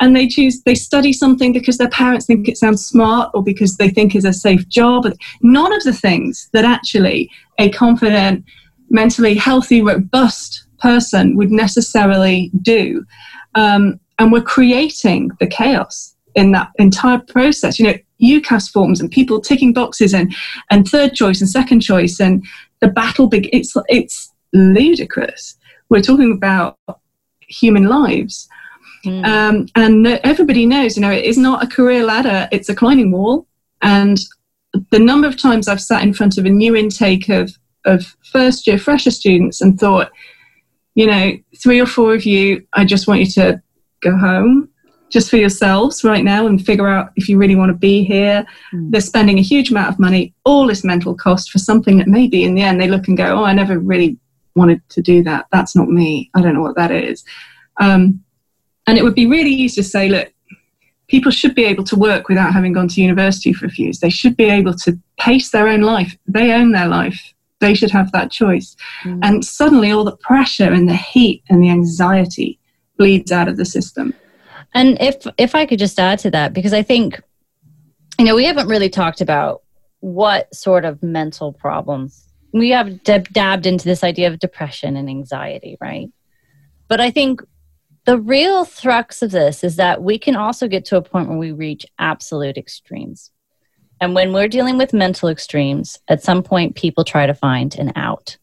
[0.00, 3.76] and they choose they study something because their parents think it sounds smart or because
[3.76, 5.06] they think is a safe job
[5.42, 8.44] none of the things that actually a confident,
[8.90, 13.04] mentally healthy, robust person would necessarily do.
[13.54, 17.78] Um, and we're creating the chaos in that entire process.
[17.78, 20.34] You know, UCAS forms and people ticking boxes and
[20.70, 22.44] and third choice and second choice and
[22.80, 23.48] the battle big.
[23.52, 25.56] It's it's ludicrous.
[25.88, 26.78] We're talking about
[27.40, 28.48] human lives.
[29.04, 29.24] Mm.
[29.24, 33.12] Um, and everybody knows, you know, it is not a career ladder, it's a climbing
[33.12, 33.46] wall.
[33.80, 34.18] And
[34.90, 38.66] the number of times I've sat in front of a new intake of, of first
[38.66, 40.10] year fresher students and thought,
[40.94, 43.62] you know, three or four of you, I just want you to
[44.00, 44.68] go home
[45.10, 48.46] just for yourselves right now and figure out if you really want to be here.
[48.74, 48.90] Mm.
[48.90, 52.44] They're spending a huge amount of money, all this mental cost for something that maybe
[52.44, 54.18] in the end they look and go, oh, I never really
[54.54, 55.46] wanted to do that.
[55.50, 56.30] That's not me.
[56.34, 57.24] I don't know what that is.
[57.80, 58.22] Um,
[58.86, 60.32] and it would be really easy to say, look,
[61.08, 64.00] people should be able to work without having gone to university for a few years.
[64.00, 66.16] They should be able to pace their own life.
[66.26, 67.34] They own their life.
[67.60, 68.76] They should have that choice.
[69.02, 69.20] Mm.
[69.22, 72.58] And suddenly, all the pressure and the heat and the anxiety
[72.96, 74.14] bleeds out of the system.
[74.74, 77.20] And if if I could just add to that, because I think,
[78.18, 79.62] you know, we haven't really talked about
[80.00, 85.08] what sort of mental problems we have dab- dabbed into this idea of depression and
[85.08, 86.08] anxiety, right?
[86.88, 87.42] But I think
[88.08, 91.36] the real thrux of this is that we can also get to a point where
[91.36, 93.30] we reach absolute extremes.
[94.00, 97.92] And when we're dealing with mental extremes, at some point people try to find an
[97.96, 98.38] out.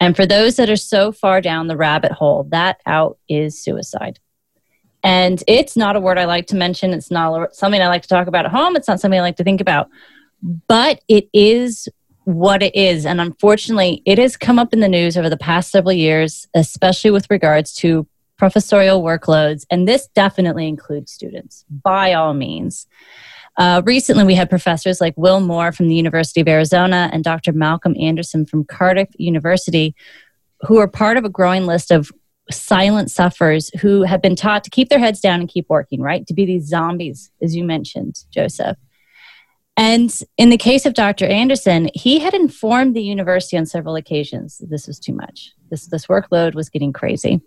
[0.00, 4.18] And for those that are so far down the rabbit hole, that out is suicide.
[5.02, 6.92] And it's not a word I like to mention.
[6.92, 8.76] It's not something I like to talk about at home.
[8.76, 9.88] It's not something I like to think about.
[10.42, 11.88] But it is
[12.24, 13.06] what it is.
[13.06, 17.12] And unfortunately, it has come up in the news over the past several years, especially
[17.12, 18.06] with regards to
[18.40, 19.66] professorial workloads.
[19.70, 22.86] And this definitely includes students, by all means.
[23.58, 27.52] Uh, recently, we had professors like Will Moore from the University of Arizona and Dr.
[27.52, 29.94] Malcolm Anderson from Cardiff University,
[30.62, 32.10] who are part of a growing list of
[32.50, 36.26] silent sufferers who have been taught to keep their heads down and keep working, right?
[36.26, 38.78] To be these zombies, as you mentioned, Joseph.
[39.76, 41.26] And in the case of Dr.
[41.26, 45.52] Anderson, he had informed the university on several occasions this was too much.
[45.70, 47.42] This, this workload was getting crazy.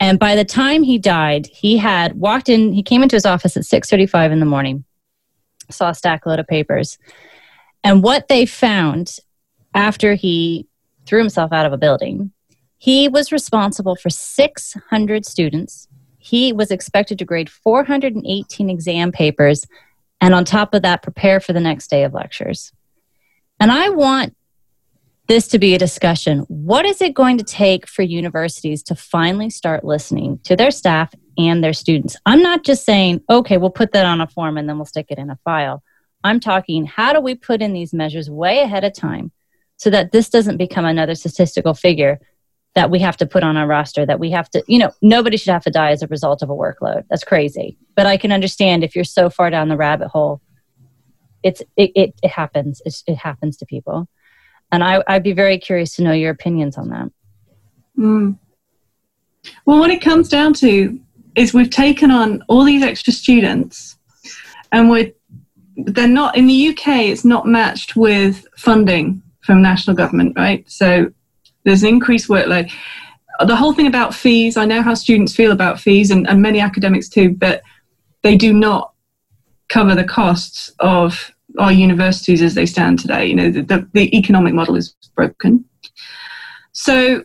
[0.00, 3.56] And by the time he died, he had walked in, he came into his office
[3.56, 4.84] at 6:35 in the morning,
[5.70, 6.98] saw a stack load of papers.
[7.82, 9.16] And what they found
[9.74, 10.66] after he
[11.06, 12.32] threw himself out of a building,
[12.78, 15.88] he was responsible for 600 students.
[16.18, 19.66] He was expected to grade 418 exam papers
[20.20, 22.72] and on top of that, prepare for the next day of lectures.
[23.60, 24.35] And I want
[25.28, 26.40] this to be a discussion.
[26.48, 31.12] What is it going to take for universities to finally start listening to their staff
[31.36, 32.16] and their students?
[32.26, 35.06] I'm not just saying, okay, we'll put that on a form and then we'll stick
[35.10, 35.82] it in a file.
[36.24, 39.32] I'm talking, how do we put in these measures way ahead of time
[39.76, 42.18] so that this doesn't become another statistical figure
[42.74, 45.36] that we have to put on our roster that we have to you know nobody
[45.36, 48.30] should have to die as a result of a workload that's crazy but i can
[48.30, 50.40] understand if you're so far down the rabbit hole
[51.42, 54.08] it's it, it, it happens it's, it happens to people
[54.76, 57.10] and I, i'd be very curious to know your opinions on that
[57.98, 58.38] mm.
[59.64, 60.98] well what it comes down to
[61.34, 63.96] is we've taken on all these extra students
[64.72, 65.12] and we're
[65.76, 71.10] they're not in the uk it's not matched with funding from national government right so
[71.66, 72.72] there's an increased workload.
[73.44, 76.60] The whole thing about fees, I know how students feel about fees and, and many
[76.60, 77.60] academics too, but
[78.22, 78.92] they do not
[79.68, 83.26] cover the costs of our universities as they stand today.
[83.26, 85.64] You know, the, the, the economic model is broken.
[86.72, 87.24] So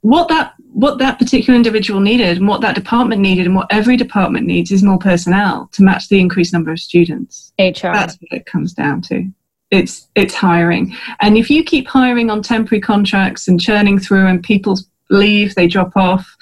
[0.00, 3.96] what that what that particular individual needed and what that department needed and what every
[3.96, 7.52] department needs is more personnel to match the increased number of students.
[7.58, 7.92] HR.
[7.92, 9.26] That's what it comes down to
[9.70, 14.42] it's it's hiring and if you keep hiring on temporary contracts and churning through and
[14.42, 14.78] people
[15.10, 16.36] leave they drop off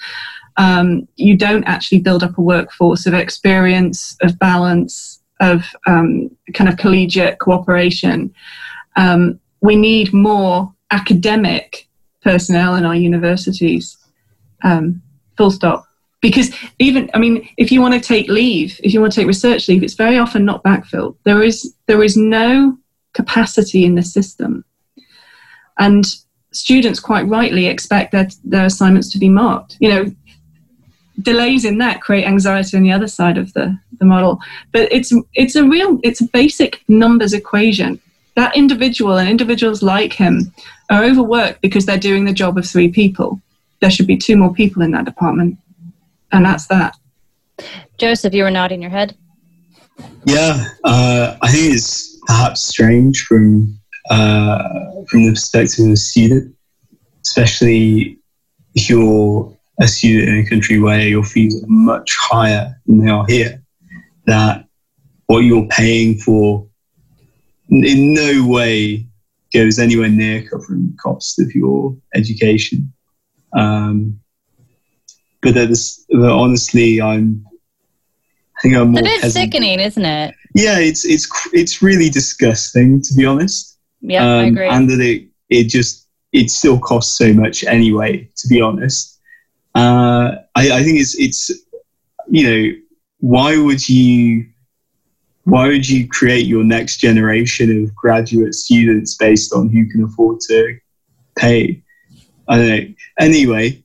[0.57, 6.69] um, you don't actually build up a workforce of experience of balance of um, kind
[6.69, 8.33] of collegiate cooperation
[8.95, 11.87] um, we need more academic
[12.23, 13.97] personnel in our universities
[14.63, 15.01] um,
[15.37, 15.85] full stop
[16.21, 19.27] because even i mean if you want to take leave if you want to take
[19.27, 22.77] research leave it's very often not backfilled there is there is no
[23.15, 24.63] capacity in the system.
[25.79, 26.05] And
[26.51, 29.77] students quite rightly expect their, their assignments to be marked.
[29.79, 30.15] You know,
[31.21, 34.39] delays in that create anxiety on the other side of the, the model.
[34.71, 37.99] But it's it's a real it's a basic numbers equation.
[38.35, 40.53] That individual and individuals like him
[40.89, 43.39] are overworked because they're doing the job of three people.
[43.81, 45.57] There should be two more people in that department.
[46.31, 46.95] And that's that.
[47.97, 49.15] Joseph, you were nodding your head.
[50.25, 56.55] Yeah, uh, I think it's perhaps strange from uh, from the perspective of a student,
[57.25, 58.17] especially
[58.73, 63.11] if you're a student in a country where your fees are much higher than they
[63.11, 63.63] are here,
[64.25, 64.65] that
[65.27, 66.67] what you're paying for
[67.69, 69.05] in no way
[69.53, 72.91] goes anywhere near covering the cost of your education.
[73.55, 74.19] Um,
[75.41, 77.45] but, but honestly, I'm.
[78.57, 79.03] I think I'm more.
[79.29, 80.33] Sickening, isn't it?
[80.55, 83.77] Yeah, it's it's it's really disgusting to be honest.
[83.99, 84.69] Yeah, um, I agree.
[84.69, 88.29] And that it it just it still costs so much anyway.
[88.37, 89.14] To be honest,
[89.75, 91.51] uh, I, I think it's it's
[92.29, 92.75] you know
[93.19, 94.45] why would you
[95.43, 100.39] why would you create your next generation of graduate students based on who can afford
[100.41, 100.77] to
[101.37, 101.83] pay?
[102.47, 102.93] I don't know.
[103.19, 103.83] Anyway,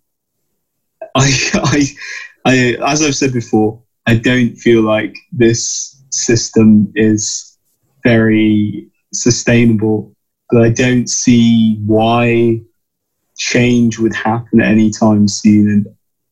[1.14, 1.86] I, I,
[2.46, 7.58] I, as I've said before, I don't feel like this system is
[8.04, 10.14] very sustainable,
[10.50, 12.62] but I don't see why
[13.40, 15.70] change would happen anytime soon.
[15.70, 15.86] And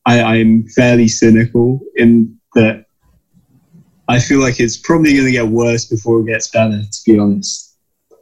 [0.05, 2.85] I, I'm fairly cynical in that
[4.07, 7.17] I feel like it's probably going to get worse before it gets better, to be
[7.17, 7.75] honest.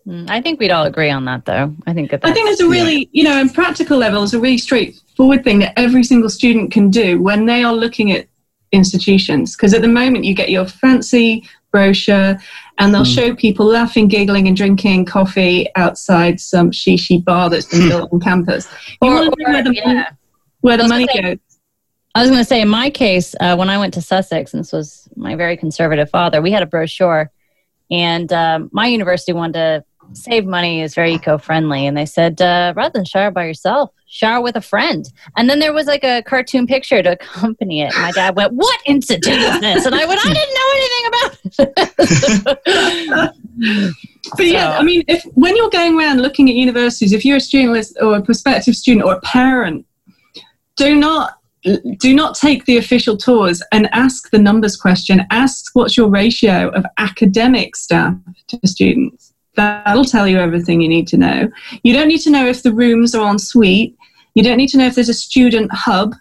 [0.08, 1.76] Mm, I think we'd all agree on that, though.
[1.86, 4.40] I think that I think there's a really, you know, in practical level, it's a
[4.40, 8.28] really straightforward thing that every single student can do when they are looking at
[8.72, 9.56] institutions.
[9.56, 11.46] Because at the moment, you get your fancy
[11.78, 12.40] brochure,
[12.80, 13.16] and they'll mm.
[13.16, 18.20] show people laughing, giggling, and drinking coffee outside some shishi bar that's been built on
[18.20, 18.68] campus.
[19.02, 20.10] You or, want to know where the, yeah.
[20.62, 21.38] where the money goes.
[22.16, 24.62] I was going to say, in my case, uh, when I went to Sussex, and
[24.62, 27.32] this was my very conservative father, we had a brochure,
[27.92, 32.74] and um, my university wanted to save money is very eco-friendly and they said uh,
[32.76, 36.22] rather than shower by yourself shower with a friend and then there was like a
[36.24, 40.20] cartoon picture to accompany it my dad went what incident is this and i went
[40.26, 41.38] i didn't know anything about
[43.10, 43.36] it
[44.38, 47.42] but yeah i mean if when you're going around looking at universities if you're a
[47.42, 49.86] student or a prospective student or a parent
[50.78, 51.38] do not
[51.98, 55.26] do not take the official tours and ask the numbers question.
[55.32, 58.16] Ask what's your ratio of academic staff
[58.48, 59.27] to students.
[59.58, 61.50] That'll tell you everything you need to know.
[61.84, 63.98] You don't need to know if the rooms are en suite.
[64.36, 66.14] You don't need to know if there's a student hub,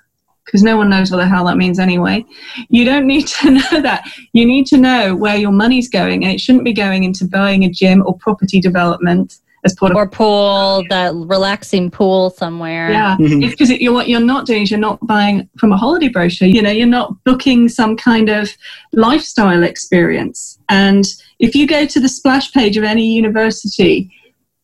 [0.44, 2.24] because no one knows what the hell that means anyway.
[2.70, 4.10] You don't need to know that.
[4.32, 7.64] You need to know where your money's going, and it shouldn't be going into buying
[7.64, 12.90] a gym or property development as part of or pool that relaxing pool somewhere.
[12.90, 13.16] Yeah.
[13.18, 13.92] Because mm-hmm.
[13.92, 16.48] what you're not doing is you're not buying from a holiday brochure.
[16.48, 18.50] You know you're not booking some kind of
[18.92, 20.58] lifestyle experience.
[20.68, 21.04] And
[21.38, 24.10] if you go to the splash page of any university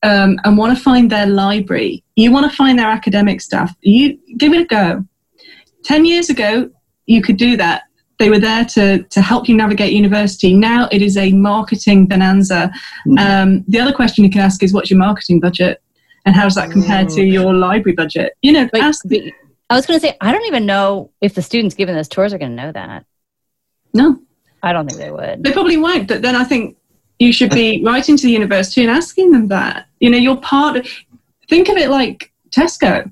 [0.02, 4.18] um, and want to find their library you want to find their academic staff you
[4.36, 5.04] give it a go.
[5.84, 6.70] 10 years ago
[7.06, 7.84] you could do that
[8.22, 10.54] they were there to, to help you navigate university.
[10.54, 12.70] Now it is a marketing bonanza.
[13.06, 13.18] Mm.
[13.18, 15.82] Um, the other question you can ask is, what's your marketing budget?
[16.24, 17.32] And how does that compare to mm.
[17.32, 18.34] your library budget?
[18.40, 19.02] You know, Wait, ask.
[19.06, 19.32] The,
[19.70, 22.32] I was going to say, I don't even know if the students giving those tours
[22.32, 23.04] are going to know that.
[23.92, 24.20] No.
[24.62, 25.42] I don't think they would.
[25.42, 26.76] They probably won't, but then I think
[27.18, 29.88] you should be writing to the university and asking them that.
[29.98, 30.88] You know, you're part of,
[31.48, 33.10] think of it like Tesco.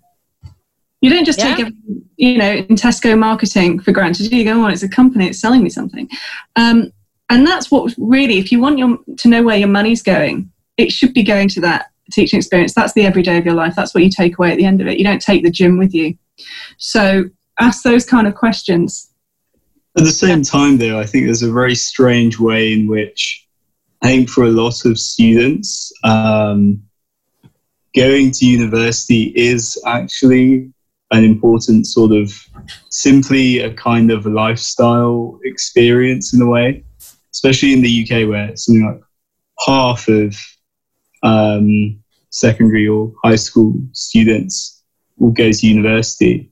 [1.00, 1.56] You don't just yeah.
[1.56, 1.72] take, a,
[2.16, 4.30] you know, in Tesco marketing for granted.
[4.32, 6.08] You go, oh, it's a company, it's selling me something.
[6.56, 6.92] Um,
[7.30, 10.92] and that's what really, if you want your, to know where your money's going, it
[10.92, 12.74] should be going to that teaching experience.
[12.74, 13.74] That's the everyday of your life.
[13.76, 14.98] That's what you take away at the end of it.
[14.98, 16.18] You don't take the gym with you.
[16.76, 17.24] So
[17.58, 19.10] ask those kind of questions.
[19.96, 23.46] At the same time, though, I think there's a very strange way in which
[24.02, 26.82] I think for a lot of students, um,
[27.94, 30.72] going to university is actually
[31.12, 32.32] an important sort of
[32.88, 36.84] simply a kind of lifestyle experience in a way,
[37.32, 39.00] especially in the UK where something like
[39.66, 40.36] half of
[41.22, 42.00] um,
[42.30, 44.82] secondary or high school students
[45.18, 46.50] will go to university.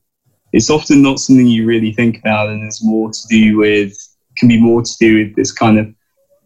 [0.53, 3.97] It's often not something you really think about, and it's more to do with
[4.37, 5.93] can be more to do with this kind of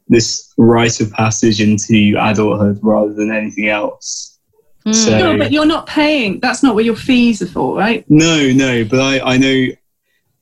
[0.09, 4.32] this rite of passage into adulthood rather than anything else.
[4.87, 4.95] Mm.
[4.95, 6.41] So, no, but you're not paying.
[6.41, 8.05] That's not what your fees are for, right?
[8.09, 8.85] No, no.
[8.85, 9.69] But I, I know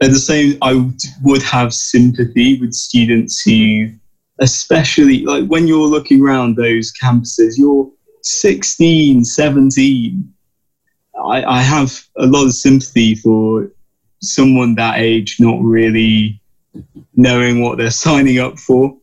[0.02, 0.90] at the same, I
[1.22, 3.90] would have sympathy with students who,
[4.38, 7.90] especially like when you're looking around those campuses, you're
[8.22, 10.34] 16, 17.
[11.22, 13.70] I, I have a lot of sympathy for
[14.22, 16.40] someone that age not really
[17.14, 18.96] knowing what they're signing up for.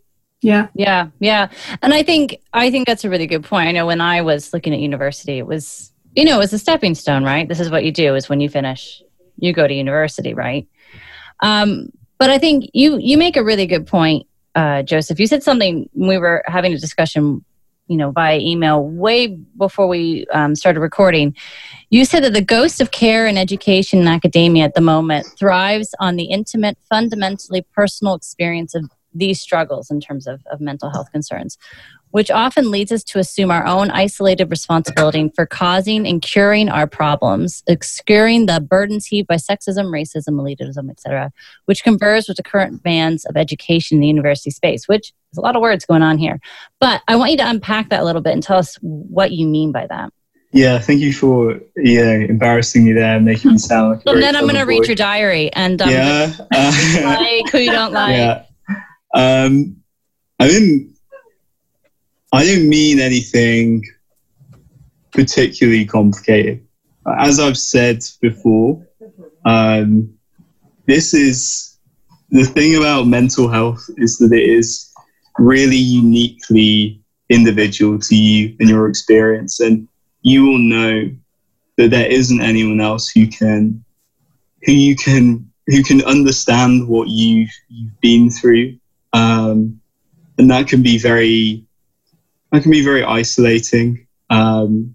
[0.47, 0.67] Yeah.
[0.75, 1.09] Yeah.
[1.19, 1.49] Yeah.
[1.81, 3.67] And I think I think that's a really good point.
[3.67, 6.57] I know when I was looking at university, it was you know, it was a
[6.57, 7.49] stepping stone, right?
[7.49, 9.03] This is what you do is when you finish,
[9.37, 10.65] you go to university, right?
[11.41, 14.25] Um, but I think you you make a really good point,
[14.55, 15.19] uh, Joseph.
[15.19, 17.43] You said something we were having a discussion
[17.87, 21.35] you know, via email way before we um, started recording.
[21.89, 25.95] You said that the ghost of care and education in academia at the moment thrives
[25.99, 31.11] on the intimate, fundamentally personal experience of these struggles in terms of, of mental health
[31.11, 31.57] concerns
[32.11, 36.87] which often leads us to assume our own isolated responsibility for causing and curing our
[36.87, 41.31] problems, obscuring the burdens heaped by sexism, racism, elitism, etc.,
[41.65, 45.41] which converges with the current demands of education in the university space, which is a
[45.41, 46.39] lot of words going on here.
[46.79, 49.47] But I want you to unpack that a little bit and tell us what you
[49.47, 50.11] mean by that.
[50.53, 54.15] Yeah, thank you for yeah embarrassing me there, and making me sound like.
[54.15, 56.71] and then I'm going to read your diary and um, yeah, uh,
[57.03, 58.15] like who you don't like.
[58.15, 58.43] Yeah,
[59.13, 59.77] um,
[60.39, 60.95] I didn't
[62.33, 63.83] I don't mean anything
[65.11, 66.65] particularly complicated.
[67.17, 68.85] As I've said before,
[69.45, 70.13] um,
[70.85, 71.77] this is
[72.29, 74.93] the thing about mental health is that it is
[75.39, 79.87] really uniquely individual to you and your experience, and
[80.21, 81.09] you will know
[81.77, 83.83] that there isn't anyone else who can
[84.63, 88.77] who you can who can understand what you've, you've been through,
[89.17, 89.81] um,
[90.37, 91.65] and that can be very
[92.51, 94.07] that can be very isolating.
[94.29, 94.93] Um,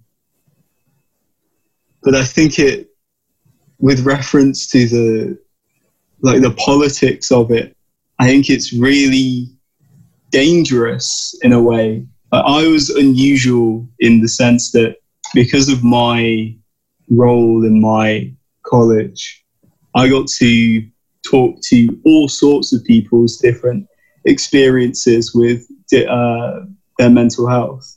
[2.02, 2.88] but I think it,
[3.78, 5.38] with reference to the
[6.20, 7.76] like the politics of it,
[8.20, 9.48] I think it's really
[10.30, 12.06] dangerous in a way.
[12.30, 14.96] I was unusual in the sense that
[15.34, 16.56] because of my
[17.10, 18.32] role in my
[18.64, 19.44] college,
[19.94, 20.86] I got to
[21.28, 23.86] talk to all sorts of people's different
[24.24, 25.66] experiences with
[26.08, 26.60] uh,
[26.98, 27.96] their mental health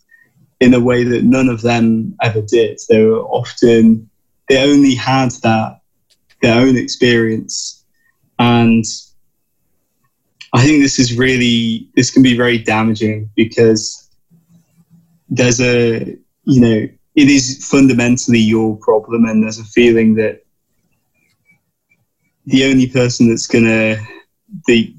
[0.59, 2.79] in a way that none of them ever did.
[2.89, 4.09] They were often,
[4.49, 5.81] they only had that,
[6.41, 7.83] their own experience.
[8.39, 8.83] And
[10.53, 14.09] I think this is really, this can be very damaging because
[15.29, 20.43] there's a, you know, it is fundamentally your problem, and there's a feeling that
[22.45, 23.97] the only person that's going to,
[24.67, 24.94] the,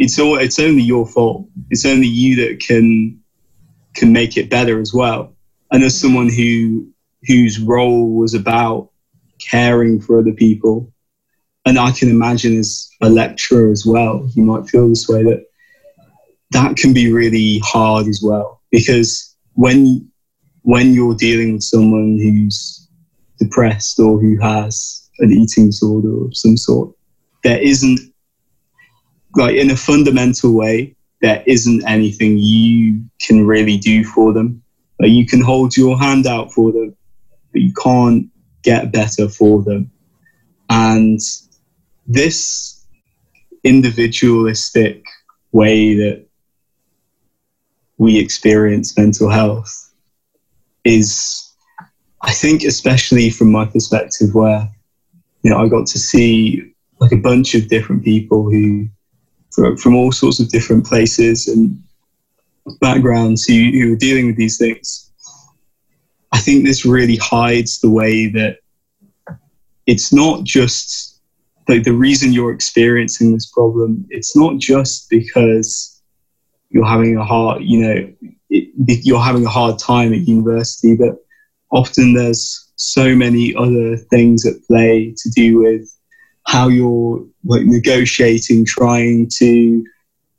[0.00, 1.46] it's all, it's only your fault.
[1.68, 3.20] It's only you that can
[3.94, 5.36] can make it better as well.
[5.70, 6.88] And as someone who
[7.26, 8.88] whose role was about
[9.50, 10.90] caring for other people,
[11.66, 15.44] and I can imagine as a lecturer as well, you might feel this way that
[16.52, 20.10] that can be really hard as well because when
[20.62, 22.88] when you're dealing with someone who's
[23.38, 26.90] depressed or who has an eating disorder of some sort,
[27.44, 28.00] there isn't
[29.36, 34.62] like in a fundamental way there isn't anything you can really do for them.
[34.98, 36.96] Like you can hold your hand out for them,
[37.52, 38.28] but you can't
[38.62, 39.90] get better for them.
[40.70, 41.18] And
[42.06, 42.86] this
[43.64, 45.04] individualistic
[45.52, 46.26] way that
[47.98, 49.92] we experience mental health
[50.84, 51.54] is,
[52.22, 54.68] I think, especially from my perspective, where
[55.42, 58.88] you know I got to see like a bunch of different people who
[59.52, 61.82] from, from all sorts of different places and
[62.80, 65.10] backgrounds who, who are dealing with these things.
[66.32, 68.58] I think this really hides the way that
[69.86, 71.20] it's not just
[71.68, 74.06] like the reason you're experiencing this problem.
[74.10, 76.00] It's not just because
[76.70, 78.12] you're having a hard, you know,
[78.50, 81.16] it, you're having a hard time at university, but
[81.70, 85.90] often there's so many other things at play to do with
[86.50, 89.84] how you're like negotiating, trying to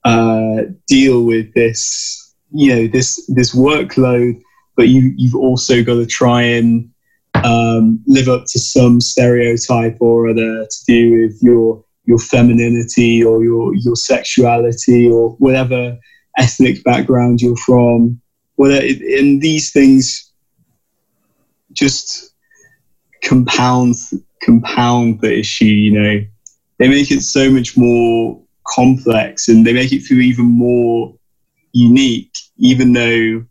[0.03, 4.41] uh, deal with this, you know, this this workload,
[4.75, 6.89] but you you've also got to try and
[7.45, 13.41] um, live up to some stereotype or other to do with your your femininity or
[13.41, 15.97] your your sexuality or whatever
[16.37, 18.19] ethnic background you're from.
[18.55, 20.29] Whether and these things
[21.71, 22.33] just
[23.23, 23.95] compound
[24.41, 26.25] compound the issue, you know,
[26.77, 31.13] they make it so much more complex and they make it feel even more
[31.73, 33.45] unique, even though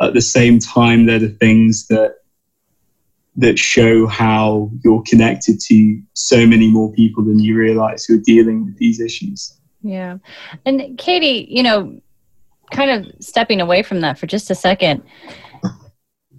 [0.00, 2.16] at the same time they're the things that
[3.36, 8.22] that show how you're connected to so many more people than you realize who are
[8.22, 9.56] dealing with these issues.
[9.82, 10.18] Yeah.
[10.66, 12.00] And Katie, you know,
[12.70, 15.02] kind of stepping away from that for just a second.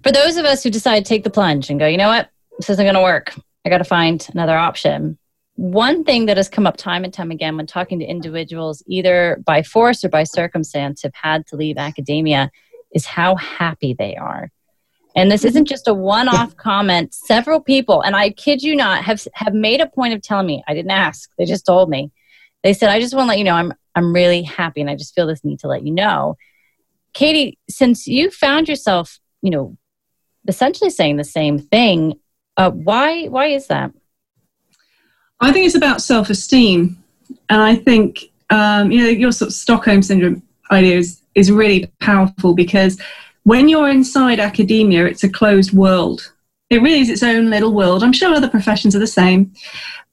[0.02, 2.30] For those of us who decide to take the plunge and go, you know what,
[2.58, 3.34] this isn't going to work.
[3.64, 5.18] I got to find another option.
[5.54, 9.40] One thing that has come up time and time again when talking to individuals, either
[9.44, 12.50] by force or by circumstance, have had to leave academia
[12.94, 14.50] is how happy they are.
[15.14, 17.14] And this isn't just a one off comment.
[17.14, 20.64] Several people, and I kid you not, have, have made a point of telling me,
[20.66, 22.10] I didn't ask, they just told me.
[22.62, 24.96] They said, I just want to let you know I'm, I'm really happy and I
[24.96, 26.36] just feel this need to let you know.
[27.12, 29.76] Katie, since you found yourself, you know,
[30.48, 32.14] essentially saying the same thing,
[32.56, 33.92] uh, why why is that?
[35.40, 37.02] I think it's about self-esteem,
[37.48, 41.90] and I think um, you know your sort of Stockholm syndrome idea is, is really
[42.00, 43.00] powerful because
[43.44, 46.32] when you're inside academia, it's a closed world.
[46.70, 48.02] It really is its own little world.
[48.02, 49.52] I'm sure other professions are the same,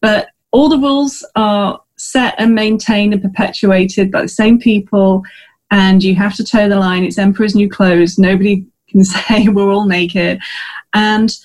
[0.01, 5.23] but all the rules are set and maintained and perpetuated by the same people,
[5.71, 7.03] and you have to toe the line.
[7.03, 8.17] It's emperor's new clothes.
[8.17, 10.39] Nobody can say we're all naked,
[10.93, 11.37] and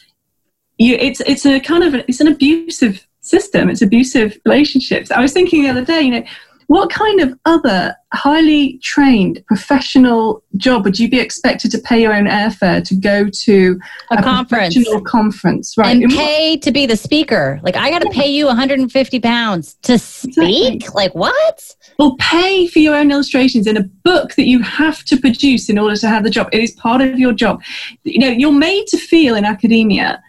[0.78, 3.70] you, it's it's a kind of it's an abusive system.
[3.70, 5.10] It's abusive relationships.
[5.10, 6.24] I was thinking the other day, you know,
[6.66, 12.14] what kind of other highly trained professional job would you be expected to pay your
[12.14, 13.78] own airfare to go to
[14.10, 14.76] a, a conference.
[15.06, 16.02] conference right?
[16.02, 17.60] And pay to be the speaker.
[17.62, 20.74] Like i got to pay you 150 pounds to speak?
[20.74, 20.94] Exactly.
[20.94, 21.76] like what?
[21.98, 25.78] Well, pay for your own illustrations in a book that you have to produce in
[25.78, 26.48] order to have the job.
[26.52, 27.62] It is part of your job.
[28.04, 30.22] You know you're made to feel in academia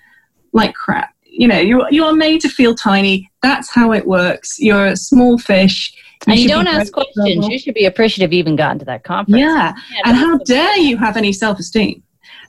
[0.55, 4.59] like crap you know you, you are made to feel tiny that's how it works
[4.59, 5.93] you're a small fish
[6.27, 7.47] and you don't ask questions.
[7.47, 9.39] You should be appreciative you even gotten to that conference.
[9.39, 9.73] Yeah.
[9.91, 12.01] yeah and how dare you have any self esteem?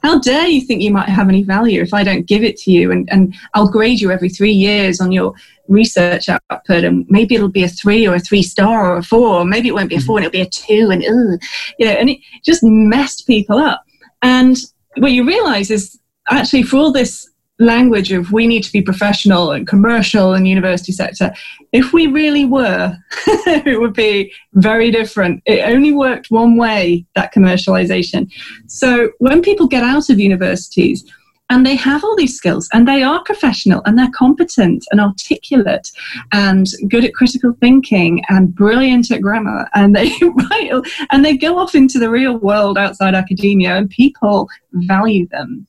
[0.02, 2.70] How dare you think you might have any value if I don't give it to
[2.70, 5.34] you and, and I'll grade you every three years on your
[5.68, 9.40] research output and maybe it'll be a three or a three star or a four,
[9.40, 11.40] or maybe it won't be a four and it'll be a two and ugh,
[11.78, 13.82] you know, and it just messed people up.
[14.22, 14.56] And
[14.96, 15.98] what you realize is
[16.30, 17.28] actually for all this
[17.58, 21.32] language of we need to be professional and commercial in the university sector
[21.72, 22.96] if we really were
[23.26, 25.42] it would be very different.
[25.46, 28.30] It only worked one way that commercialization.
[28.66, 31.04] So when people get out of universities
[31.48, 35.90] and they have all these skills and they are professional and they're competent and articulate
[36.32, 40.12] and good at critical thinking and brilliant at grammar and they
[41.10, 45.66] and they go off into the real world outside academia and people value them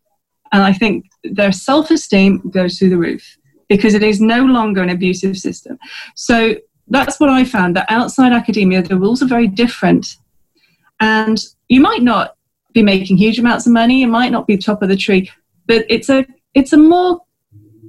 [0.51, 3.37] and I think their self esteem goes through the roof
[3.69, 5.77] because it is no longer an abusive system.
[6.15, 6.55] So
[6.87, 10.15] that's what I found that outside academia, the rules are very different.
[10.99, 11.37] And
[11.67, 12.35] you might not
[12.73, 15.29] be making huge amounts of money, you might not be top of the tree,
[15.65, 17.21] but it's a it's a more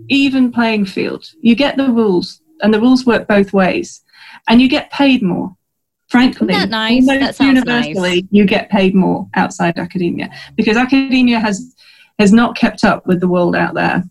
[0.09, 1.25] even playing field.
[1.41, 4.03] You get the rules, and the rules work both ways,
[4.49, 5.55] and you get paid more.
[6.09, 7.07] Frankly, Isn't that nice?
[7.07, 8.29] That universally, nice.
[8.31, 11.75] you get paid more outside academia because academia has
[12.19, 14.03] has not kept up with the world out there.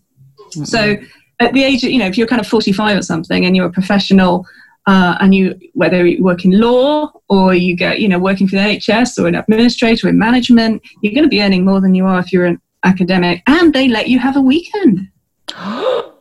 [0.50, 0.64] Mm-hmm.
[0.64, 0.96] So
[1.40, 3.66] at the age of, you know, if you're kind of 45 or something and you're
[3.66, 4.46] a professional
[4.86, 8.56] uh, and you, whether you work in law or you get, you know, working for
[8.56, 12.06] the NHS or an administrator in management, you're going to be earning more than you
[12.06, 15.08] are if you're an academic and they let you have a weekend.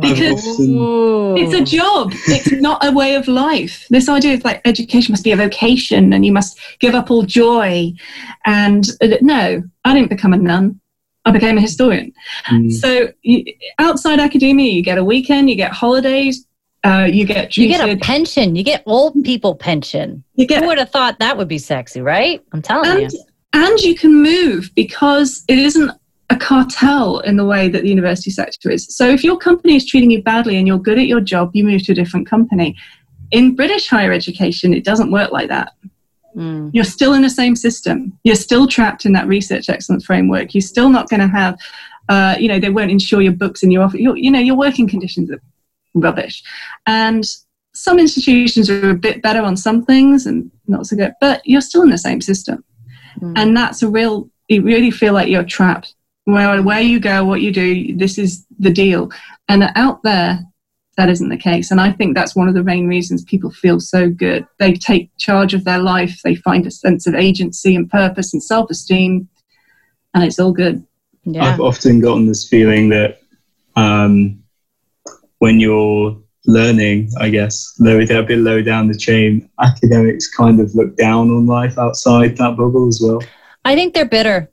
[0.00, 2.12] because it's a job.
[2.26, 3.86] It's not a way of life.
[3.88, 7.22] This idea of like education must be a vocation and you must give up all
[7.22, 7.92] joy.
[8.44, 10.80] And uh, no i didn't become a nun.
[11.24, 12.12] I became a historian.
[12.48, 12.72] Mm.
[12.72, 13.44] so you,
[13.78, 16.46] outside academia you get a weekend you get holidays
[16.84, 17.72] uh, you get treated.
[17.72, 18.54] you get a pension.
[18.54, 20.22] You get old people pension.
[20.36, 22.40] You get, who would have thought that would be sexy right?
[22.52, 23.24] I'm telling and, you.
[23.54, 25.90] and you can move because it isn't
[26.30, 28.86] a cartel in the way that the university sector is.
[28.94, 31.64] So if your company is treating you badly and you're good at your job, you
[31.64, 32.76] move to a different company.
[33.30, 35.72] In British higher education, it doesn't work like that.
[36.36, 36.70] Mm.
[36.72, 38.18] You're still in the same system.
[38.24, 40.54] You're still trapped in that research excellence framework.
[40.54, 41.58] You're still not going to have,
[42.08, 44.00] uh, you know, they won't insure your books in your office.
[44.00, 45.40] you know, your working conditions are
[45.94, 46.42] rubbish.
[46.86, 47.24] And
[47.72, 51.60] some institutions are a bit better on some things and not so good, but you're
[51.60, 52.64] still in the same system.
[53.20, 53.32] Mm.
[53.36, 55.95] And that's a real, you really feel like you're trapped
[56.26, 59.10] where where you go, what you do, this is the deal.
[59.48, 60.40] And out there,
[60.96, 61.70] that isn't the case.
[61.70, 64.46] And I think that's one of the main reasons people feel so good.
[64.58, 68.42] They take charge of their life, they find a sense of agency and purpose and
[68.42, 69.28] self esteem,
[70.14, 70.84] and it's all good.
[71.22, 71.44] Yeah.
[71.44, 73.20] I've often gotten this feeling that
[73.76, 74.42] um,
[75.38, 76.16] when you're
[76.46, 81.30] learning, I guess, low, a bit low down the chain, academics kind of look down
[81.30, 83.20] on life outside that bubble as well.
[83.64, 84.48] I think they're bitter.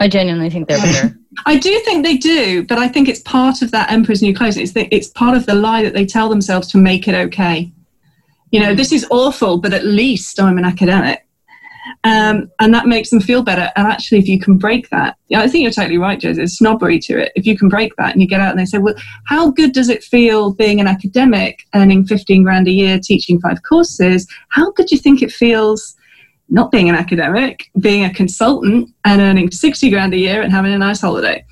[0.00, 1.18] I genuinely think they're better.
[1.46, 4.56] I do think they do, but I think it's part of that Emperor's New Clothes.
[4.56, 7.72] It's, the, it's part of the lie that they tell themselves to make it okay.
[8.50, 11.26] You know, this is awful, but at least I'm an academic.
[12.04, 13.70] Um, and that makes them feel better.
[13.76, 16.34] And actually, if you can break that, yeah, I think you're totally right, Joe.
[16.34, 17.32] There's snobbery to it.
[17.34, 18.94] If you can break that and you get out and they say, well,
[19.26, 23.62] how good does it feel being an academic, earning 15 grand a year, teaching five
[23.62, 24.26] courses?
[24.48, 25.96] How good do you think it feels
[26.48, 30.72] not being an academic, being a consultant and earning 60 grand a year and having
[30.72, 31.44] a nice holiday.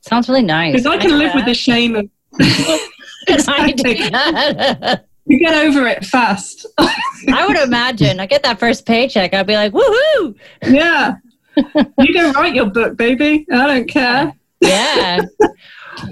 [0.00, 0.72] Sounds really nice.
[0.72, 1.36] Because I can live that.
[1.36, 2.08] with the shame of.
[3.28, 6.66] I You get over it fast.
[6.78, 8.18] I would imagine.
[8.18, 10.34] I get that first paycheck, I'd be like, woohoo!
[10.64, 11.14] Yeah.
[11.56, 13.46] you go write your book, baby.
[13.52, 14.32] I don't care.
[14.60, 15.20] Yeah.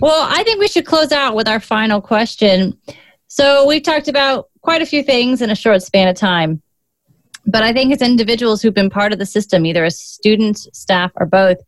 [0.00, 2.78] well, I think we should close out with our final question.
[3.26, 6.62] So we've talked about quite a few things in a short span of time.
[7.46, 11.10] But I think as individuals who've been part of the system, either as students, staff,
[11.16, 11.58] or both,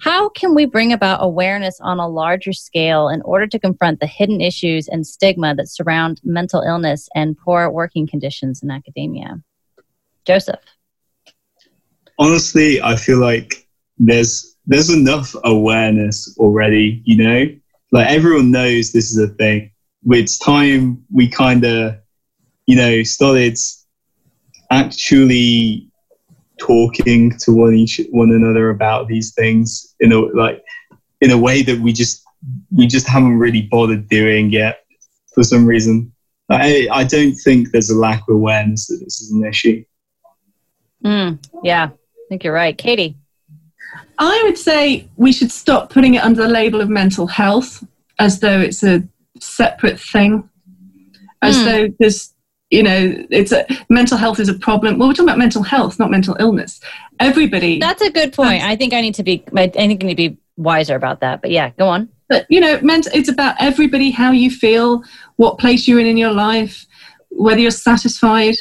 [0.00, 4.06] how can we bring about awareness on a larger scale in order to confront the
[4.06, 9.40] hidden issues and stigma that surround mental illness and poor working conditions in academia?
[10.24, 10.60] Joseph.
[12.18, 13.66] Honestly, I feel like
[13.98, 17.46] there's there's enough awareness already, you know?
[17.92, 19.70] Like everyone knows this is a thing.
[20.06, 21.96] It's time we kind of,
[22.66, 23.56] you know, started
[24.70, 25.88] actually
[26.58, 30.62] talking to one each one another about these things in a like
[31.20, 32.22] in a way that we just
[32.74, 34.84] we just haven't really bothered doing yet
[35.32, 36.12] for some reason.
[36.50, 39.84] I I don't think there's a lack of awareness that this is an issue.
[41.04, 43.16] Mm, yeah, I think you're right, Katie.
[44.18, 47.84] I would say we should stop putting it under the label of mental health
[48.18, 49.02] as though it's a
[49.40, 50.48] separate thing,
[51.42, 51.64] as mm.
[51.64, 52.33] though there's
[52.74, 54.98] you know it's a mental health is a problem.
[54.98, 56.80] Well we're talking about mental health not mental illness.
[57.20, 58.62] Everybody that's a good point.
[58.62, 61.40] I think i need to be i think i need to be wiser about that
[61.42, 62.08] but yeah go on.
[62.28, 65.04] But you know it's about everybody how you feel
[65.36, 66.86] what place you're in in your life
[67.30, 68.56] whether you're satisfied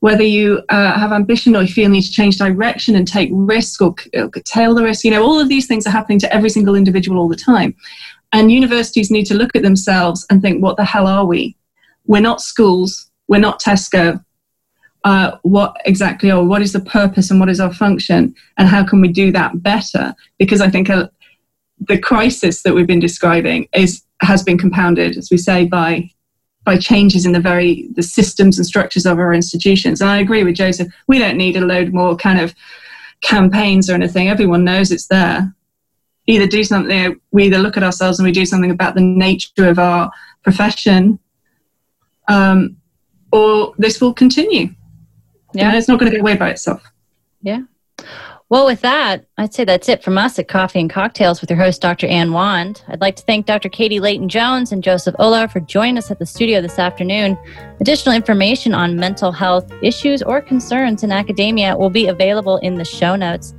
[0.00, 3.30] whether you uh, have ambition or you feel you need to change direction and take
[3.32, 6.32] risk or, or curtail the risk you know all of these things are happening to
[6.32, 7.74] every single individual all the time.
[8.32, 11.56] And universities need to look at themselves and think what the hell are we?
[12.06, 14.22] We're not schools we're not Tesco.
[15.04, 18.84] Uh, what exactly, or what is the purpose and what is our function, and how
[18.84, 20.14] can we do that better?
[20.38, 21.08] Because I think uh,
[21.86, 26.10] the crisis that we've been describing is has been compounded, as we say, by
[26.64, 30.00] by changes in the very the systems and structures of our institutions.
[30.00, 30.92] And I agree with Joseph.
[31.06, 32.54] We don't need a load more kind of
[33.20, 34.28] campaigns or anything.
[34.28, 35.54] Everyone knows it's there.
[36.26, 37.20] Either do something.
[37.30, 40.10] We either look at ourselves and we do something about the nature of our
[40.42, 41.18] profession,
[42.28, 42.76] um,
[43.32, 44.74] or this will continue.
[45.54, 46.82] Yeah, you know, it's not going to go away by itself.
[47.42, 47.62] Yeah.
[48.50, 51.58] Well, with that, I'd say that's it from us at Coffee and Cocktails with your
[51.58, 52.06] host, Dr.
[52.06, 52.82] Ann Wand.
[52.88, 53.68] I'd like to thank Dr.
[53.68, 57.36] Katie Layton Jones and Joseph Olah for joining us at the studio this afternoon.
[57.78, 62.86] Additional information on mental health issues or concerns in academia will be available in the
[62.86, 63.54] show notes.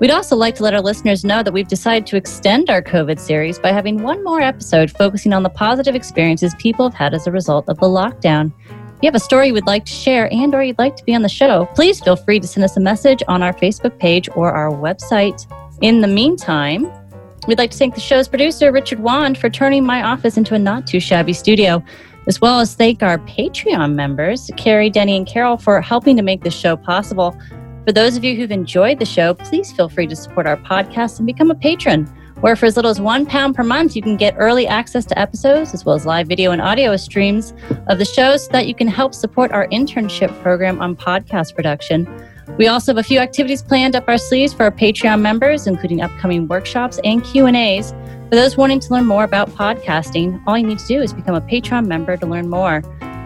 [0.00, 3.18] We'd also like to let our listeners know that we've decided to extend our COVID
[3.18, 7.26] series by having one more episode focusing on the positive experiences people have had as
[7.26, 8.52] a result of the lockdown
[9.02, 11.14] you have a story you would like to share and or you'd like to be
[11.14, 14.28] on the show, please feel free to send us a message on our Facebook page
[14.34, 15.46] or our website.
[15.82, 16.90] In the meantime,
[17.46, 20.58] we'd like to thank the show's producer, Richard Wand, for turning my office into a
[20.58, 21.84] not too shabby studio,
[22.26, 26.42] as well as thank our Patreon members, Carrie, Denny, and Carol, for helping to make
[26.42, 27.38] this show possible.
[27.84, 31.18] For those of you who've enjoyed the show, please feel free to support our podcast
[31.18, 32.10] and become a patron
[32.40, 35.18] where for as little as one pound per month, you can get early access to
[35.18, 37.54] episodes as well as live video and audio streams
[37.88, 42.06] of the show so that you can help support our internship program on podcast production.
[42.58, 46.00] We also have a few activities planned up our sleeves for our Patreon members, including
[46.00, 47.92] upcoming workshops and Q&As.
[48.30, 51.34] For those wanting to learn more about podcasting, all you need to do is become
[51.34, 52.82] a Patreon member to learn more.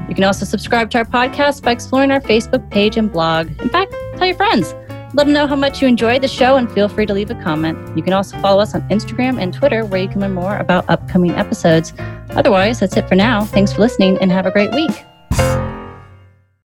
[0.08, 3.48] You can also subscribe to our podcast by exploring our Facebook page and blog.
[3.60, 4.74] In fact, tell your friends.
[5.12, 7.34] Let them know how much you enjoyed the show and feel free to leave a
[7.42, 7.96] comment.
[7.96, 10.88] You can also follow us on Instagram and Twitter where you can learn more about
[10.88, 11.92] upcoming episodes.
[12.30, 13.44] Otherwise, that's it for now.
[13.44, 15.04] Thanks for listening and have a great week.